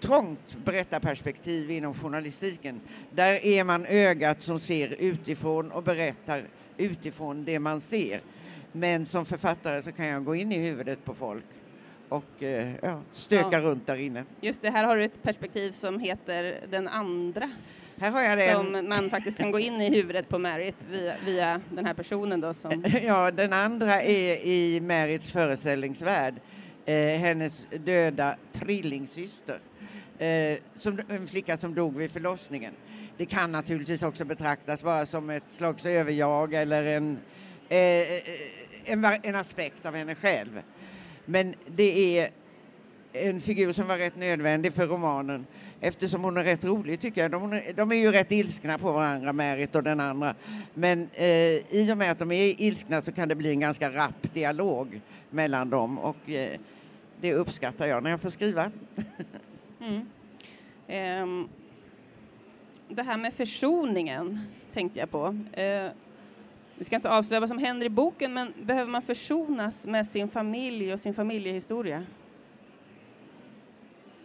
trångt 0.01 0.57
berättarperspektiv 0.65 1.71
inom 1.71 1.95
journalistiken. 1.95 2.81
Där 3.11 3.45
är 3.45 3.65
man 3.65 3.87
ögat 3.87 4.43
som 4.43 4.61
ser 4.61 4.97
utifrån 4.99 5.71
och 5.71 5.83
berättar 5.83 6.43
utifrån 6.77 7.45
det 7.45 7.59
man 7.59 7.81
ser. 7.81 8.21
Men 8.73 9.07
som 9.07 9.27
författare 9.27 9.83
så 9.83 9.93
kan 9.93 10.07
jag 10.07 10.25
gå 10.25 10.35
in 10.35 10.53
i 10.53 10.59
huvudet 10.59 11.05
på 11.05 11.15
folk 11.15 11.45
och 12.09 12.43
eh, 12.43 12.73
ja, 12.83 13.01
stöka 13.13 13.49
ja. 13.53 13.61
runt 13.61 13.87
där 13.87 13.97
inne. 13.97 14.25
Just 14.41 14.63
det, 14.63 14.71
här 14.71 14.85
har 14.85 14.97
du 14.97 15.05
ett 15.05 15.23
perspektiv 15.23 15.71
som 15.71 15.99
heter 15.99 16.57
den 16.71 16.89
andra. 16.89 17.51
Här 18.01 18.11
har 18.11 18.23
jag 18.23 18.39
det. 18.39 18.53
Som 18.53 18.89
man 18.89 19.11
faktiskt 19.11 19.39
kan 19.39 19.51
gå 19.51 19.59
in 19.59 19.81
i 19.81 19.91
huvudet 19.91 20.29
på 20.29 20.39
Marit 20.39 20.77
via, 20.91 21.15
via 21.25 21.61
den 21.71 21.87
här 21.87 21.95
personen 21.95 22.41
då 22.41 22.55
som... 22.55 22.85
Ja, 23.03 23.31
den 23.31 23.53
andra 23.53 24.03
är 24.03 24.47
i 24.47 24.81
Marits 24.81 25.33
föreställningsvärld 25.33 26.35
eh, 26.87 27.19
hennes 27.19 27.67
döda 27.85 28.37
trillingsyster. 28.53 29.59
Eh, 30.19 30.59
som, 30.79 31.01
en 31.09 31.27
flicka 31.27 31.57
som 31.57 31.75
dog 31.75 31.97
vid 31.97 32.11
förlossningen. 32.11 32.73
Det 33.17 33.27
kan 33.27 33.53
naturligtvis 33.53 34.03
också 34.03 34.25
betraktas 34.25 34.83
bara 34.83 35.07
som 35.07 35.31
ett 35.31 35.45
slags 35.49 35.87
överjag 35.87 36.55
eller 36.55 36.87
en, 36.87 37.19
eh, 37.69 38.07
en, 38.85 39.05
en 39.23 39.35
aspekt 39.35 39.87
av 39.87 39.95
henne 39.95 40.15
själv. 40.15 40.63
Men 41.25 41.55
det 41.67 42.19
är 42.19 42.31
en 43.13 43.41
figur 43.41 43.73
som 43.73 43.87
var 43.87 43.99
rätt 43.99 44.17
nödvändig 44.17 44.73
för 44.73 44.87
romanen 44.87 45.47
eftersom 45.85 46.25
hon 46.25 46.37
är 46.37 46.45
rätt 46.45 46.65
rolig 46.65 47.01
tycker 47.01 47.23
jag. 47.23 47.31
De, 47.31 47.61
de 47.75 47.93
är 47.93 47.97
ju 47.97 48.13
rätt 48.13 48.33
ilskna 48.33 48.79
på 48.79 48.93
varandra, 48.93 49.33
Märit 49.33 49.77
och 49.77 49.83
den 49.83 50.01
andra. 50.01 50.35
Men 50.75 51.09
eh, 51.15 51.27
i 51.75 51.89
och 51.93 51.99
med 51.99 52.11
att 52.11 52.19
de 52.19 52.33
är 52.33 52.61
ilskna 52.63 53.03
så 53.03 53.13
kan 53.13 53.29
det 53.29 53.35
bli 53.35 53.51
en 53.51 53.61
ganska 53.61 53.91
rapp 53.91 54.35
dialog 54.35 55.01
mellan 55.31 55.71
dem 55.71 55.99
och 55.99 56.31
eh, 56.31 56.59
det 57.21 57.35
uppskattar 57.35 57.87
jag 57.87 58.03
när 58.03 58.11
jag 58.11 58.21
får 58.21 58.31
skriva. 58.31 58.71
Mm. 59.81 60.07
eh, 60.87 61.49
det 62.89 63.03
här 63.03 63.17
med 63.17 63.35
försoningen 63.35 64.39
tänkte 64.73 65.01
jag 65.01 65.11
på. 65.11 65.27
Eh, 65.53 65.91
vi 66.75 66.85
ska 66.85 66.97
inte 66.97 67.11
avslöja 67.11 67.41
vad 67.41 67.49
som 67.49 67.59
händer 67.59 67.87
i 67.87 67.89
boken, 67.89 68.35
men 68.35 68.53
behöver 68.63 68.91
man 68.91 69.03
försonas 69.03 69.87
med 69.87 70.07
sin 70.07 70.29
familj 70.29 70.93
och 70.93 71.01
sin 71.01 71.15
familjehistoria? 71.15 72.05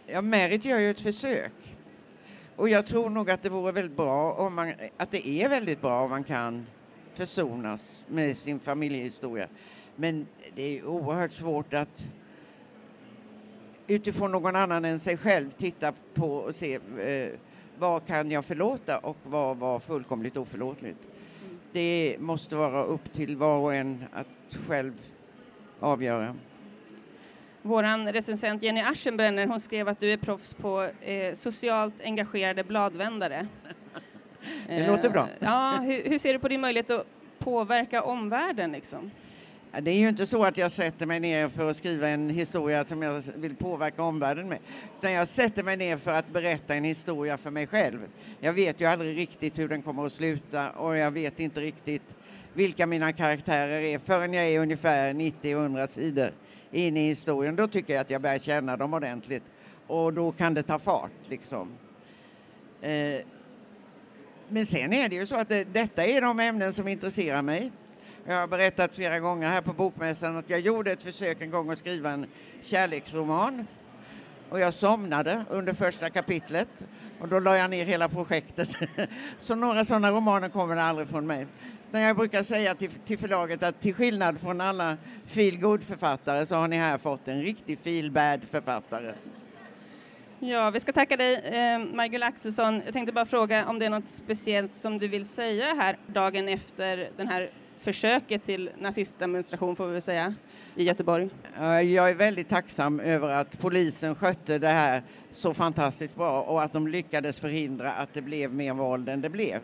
Ja, 0.09 0.21
Merit 0.21 0.65
gör 0.65 0.79
ju 0.79 0.91
ett 0.91 1.01
försök. 1.01 1.77
Och 2.55 2.69
jag 2.69 2.85
tror 2.85 3.09
nog 3.09 3.29
att 3.29 3.43
det 3.43 3.49
vore 3.49 3.71
väldigt 3.71 3.97
bra 3.97 4.33
om 4.33 4.55
man, 4.55 4.73
att 4.97 5.11
det 5.11 5.27
är 5.27 5.49
väldigt 5.49 5.81
bra 5.81 6.03
om 6.03 6.09
man 6.09 6.23
kan 6.23 6.65
försonas 7.13 8.05
med 8.07 8.37
sin 8.37 8.59
familjehistoria. 8.59 9.47
Men 9.95 10.27
det 10.55 10.63
är 10.63 10.85
oerhört 10.85 11.31
svårt 11.31 11.73
att 11.73 12.07
utifrån 13.87 14.31
någon 14.31 14.55
annan 14.55 14.85
än 14.85 14.99
sig 14.99 15.17
själv 15.17 15.51
titta 15.51 15.93
på 16.13 16.35
och 16.35 16.55
se 16.55 16.79
eh, 16.99 17.29
vad 17.79 18.05
kan 18.05 18.31
jag 18.31 18.45
förlåta 18.45 18.97
och 18.97 19.17
vad 19.23 19.57
var 19.57 19.79
fullkomligt 19.79 20.37
oförlåtligt. 20.37 21.07
Mm. 21.43 21.59
Det 21.71 22.17
måste 22.19 22.55
vara 22.55 22.83
upp 22.83 23.13
till 23.13 23.37
var 23.37 23.57
och 23.57 23.75
en 23.75 24.03
att 24.13 24.57
själv 24.67 24.93
avgöra. 25.79 26.35
Vår 27.67 28.13
recensent 28.13 28.63
Jenny 28.63 28.81
Aschenbrenner 28.81 29.47
hon 29.47 29.59
skrev 29.59 29.87
att 29.87 29.99
du 29.99 30.13
är 30.13 30.17
proffs 30.17 30.53
på 30.53 30.89
eh, 31.01 31.33
socialt 31.33 31.93
engagerade 32.03 32.63
bladvändare. 32.63 33.47
Det 34.67 34.87
låter 34.87 35.09
bra. 35.09 35.21
Eh, 35.21 35.29
ja, 35.39 35.79
hur, 35.81 36.09
hur, 36.09 36.19
ser 36.19 36.33
du 36.33 36.39
på 36.39 36.47
din 36.47 36.61
möjlighet 36.61 36.89
att 36.89 37.05
påverka 37.39 38.03
omvärlden? 38.03 38.71
Liksom? 38.71 39.11
Det 39.81 39.91
är 39.91 39.95
ju 39.95 40.09
inte 40.09 40.25
så 40.25 40.43
att 40.43 40.57
jag 40.57 40.71
sätter 40.71 41.05
mig 41.05 41.19
ner 41.19 41.47
för 41.47 41.69
att 41.69 41.77
skriva 41.77 42.07
en 42.07 42.29
historia 42.29 42.85
som 42.85 43.01
jag 43.01 43.23
vill 43.35 43.55
påverka 43.55 44.03
omvärlden 44.03 44.49
med. 44.49 44.59
Utan 44.99 45.11
jag 45.11 45.27
sätter 45.27 45.63
mig 45.63 45.77
ner 45.77 45.97
för 45.97 46.11
att 46.11 46.29
berätta 46.29 46.75
en 46.75 46.83
historia 46.83 47.37
för 47.37 47.51
mig 47.51 47.67
själv. 47.67 47.99
Jag 48.39 48.53
vet 48.53 48.81
ju 48.81 48.85
aldrig 48.85 49.17
riktigt 49.17 49.59
hur 49.59 49.67
den 49.67 49.81
kommer 49.81 50.05
att 50.05 50.13
sluta 50.13 50.69
och 50.69 50.97
jag 50.97 51.11
vet 51.11 51.39
inte 51.39 51.61
riktigt 51.61 52.15
vilka 52.53 52.85
mina 52.85 53.13
karaktärer 53.13 53.81
är 53.81 53.99
förrän 53.99 54.33
jag 54.33 54.45
är 54.45 54.59
ungefär 54.59 55.13
90-100 55.13 55.87
sidor 55.87 56.31
in 56.71 56.97
i 56.97 57.07
historien. 57.07 57.55
Då 57.55 57.67
tycker 57.67 57.93
jag 57.93 58.01
att 58.01 58.09
jag 58.09 58.21
börjar 58.21 58.39
känna 58.39 58.77
dem 58.77 58.93
ordentligt 58.93 59.43
och 59.87 60.13
då 60.13 60.31
kan 60.31 60.53
det 60.53 60.63
ta 60.63 60.79
fart 60.79 61.11
liksom. 61.29 61.71
Eh, 62.81 63.21
men 64.49 64.65
sen 64.65 64.93
är 64.93 65.09
det 65.09 65.15
ju 65.15 65.27
så 65.27 65.35
att 65.35 65.49
det, 65.49 65.63
detta 65.63 66.05
är 66.05 66.21
de 66.21 66.39
ämnen 66.39 66.73
som 66.73 66.87
intresserar 66.87 67.41
mig. 67.41 67.71
Jag 68.25 68.35
har 68.35 68.47
berättat 68.47 68.95
flera 68.95 69.19
gånger 69.19 69.49
här 69.49 69.61
på 69.61 69.73
Bokmässan 69.73 70.37
att 70.37 70.49
jag 70.49 70.59
gjorde 70.59 70.91
ett 70.91 71.03
försök 71.03 71.41
en 71.41 71.51
gång 71.51 71.69
att 71.69 71.77
skriva 71.77 72.11
en 72.11 72.25
kärleksroman. 72.61 73.67
Och 74.49 74.59
jag 74.59 74.73
somnade 74.73 75.45
under 75.49 75.73
första 75.73 76.09
kapitlet 76.09 76.85
och 77.19 77.27
då 77.27 77.39
la 77.39 77.57
jag 77.57 77.69
ner 77.69 77.85
hela 77.85 78.09
projektet. 78.09 78.69
Så 79.37 79.55
några 79.55 79.85
sådana 79.85 80.11
romaner 80.11 80.49
kommer 80.49 80.75
det 80.75 80.83
aldrig 80.83 81.07
från 81.07 81.27
mig 81.27 81.47
utan 81.89 82.01
jag 82.01 82.15
brukar 82.15 82.43
säga 82.43 82.75
till, 82.75 82.91
till 83.05 83.17
förlaget 83.17 83.63
att 83.63 83.81
till 83.81 83.93
skillnad 83.93 84.39
från 84.39 84.61
alla 84.61 84.97
feel 85.25 85.79
författare 85.79 86.45
så 86.45 86.55
har 86.55 86.67
ni 86.67 86.77
här 86.77 86.97
fått 86.97 87.27
en 87.27 87.41
riktig 87.41 87.79
feel 87.79 88.11
författare 88.51 89.13
Ja, 90.39 90.69
vi 90.69 90.79
ska 90.79 90.93
tacka 90.93 91.17
dig, 91.17 91.35
eh, 91.35 91.79
Michael 91.79 92.23
Axelsson. 92.23 92.81
Jag 92.85 92.93
tänkte 92.93 93.13
bara 93.13 93.25
fråga 93.25 93.65
om 93.67 93.79
det 93.79 93.85
är 93.85 93.89
något 93.89 94.09
speciellt 94.09 94.75
som 94.75 94.97
du 94.99 95.07
vill 95.07 95.25
säga 95.25 95.65
här 95.65 95.97
dagen 96.07 96.47
efter 96.47 97.09
den 97.17 97.27
här 97.27 97.51
försöket 97.79 98.43
till 98.45 98.69
nazistdemonstration 98.77 99.75
får 99.75 99.87
vi 99.87 99.93
väl 99.93 100.01
säga 100.01 100.35
i 100.77 100.83
Göteborg. 100.83 101.29
Eh, 101.59 101.81
jag 101.81 102.09
är 102.09 102.15
väldigt 102.15 102.49
tacksam 102.49 102.99
över 102.99 103.33
att 103.33 103.59
polisen 103.59 104.15
skötte 104.15 104.59
det 104.59 104.67
här 104.67 105.03
så 105.31 105.53
fantastiskt 105.53 106.15
bra 106.15 106.41
och 106.41 106.63
att 106.63 106.73
de 106.73 106.87
lyckades 106.87 107.39
förhindra 107.39 107.91
att 107.91 108.13
det 108.13 108.21
blev 108.21 108.53
mer 108.53 108.73
våld 108.73 109.09
än 109.09 109.21
det 109.21 109.29
blev. 109.29 109.59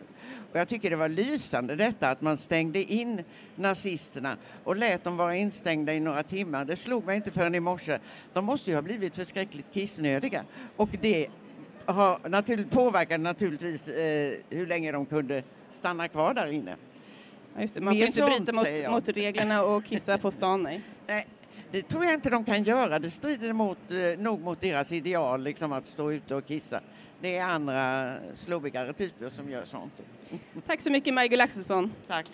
Och 0.52 0.58
jag 0.58 0.68
tycker 0.68 0.90
det 0.90 0.96
var 0.96 1.08
lysande 1.08 1.76
detta 1.76 2.10
att 2.10 2.20
man 2.20 2.36
stängde 2.36 2.92
in 2.92 3.22
nazisterna 3.56 4.36
och 4.64 4.76
lät 4.76 5.04
dem 5.04 5.16
vara 5.16 5.36
instängda 5.36 5.94
i 5.94 6.00
några 6.00 6.22
timmar. 6.22 6.64
Det 6.64 6.76
slog 6.76 7.06
mig 7.06 7.16
inte 7.16 7.30
förrän 7.30 7.54
i 7.54 7.60
morse. 7.60 7.98
De 8.32 8.44
måste 8.44 8.70
ju 8.70 8.76
ha 8.76 8.82
blivit 8.82 9.16
förskräckligt 9.16 9.66
kissnödiga 9.72 10.44
och 10.76 10.88
det 11.00 11.26
har 11.86 12.28
naturligt, 12.28 12.70
påverkade 12.70 13.22
naturligtvis 13.22 13.88
eh, 13.88 14.34
hur 14.50 14.66
länge 14.66 14.92
de 14.92 15.06
kunde 15.06 15.42
stanna 15.70 16.08
kvar 16.08 16.34
där 16.34 16.46
inne. 16.46 16.76
Just 17.60 17.74
det. 17.74 17.80
Man 17.80 17.94
får 17.94 18.06
inte 18.06 18.22
bryta 18.22 18.52
mot, 18.52 18.90
mot, 18.90 19.08
reglerna 19.08 19.62
och 19.62 19.84
kissa 19.84 20.18
på 20.18 20.30
stan, 20.30 20.62
nej. 20.62 20.82
nej. 21.06 21.26
Det 21.70 21.82
tror 21.82 22.04
jag 22.04 22.14
inte 22.14 22.30
de 22.30 22.44
kan 22.44 22.62
göra. 22.62 22.98
Det 22.98 23.10
strider 23.10 23.52
mot, 23.52 23.78
eh, 23.90 24.18
nog 24.18 24.40
mot 24.40 24.60
deras 24.60 24.92
ideal, 24.92 25.42
liksom 25.42 25.72
att 25.72 25.86
stå 25.86 26.12
ute 26.12 26.34
och 26.34 26.46
kissa. 26.46 26.80
Det 27.20 27.36
är 27.36 27.44
andra 27.44 28.14
slobbigare 28.34 28.92
typer 28.92 29.28
som 29.28 29.50
gör 29.50 29.64
sånt. 29.64 29.92
Tack 30.66 30.80
så 30.80 30.90
mycket, 30.90 31.14
Majgull 31.14 31.40
Axelsson. 31.40 31.92
Tack. 32.08 32.26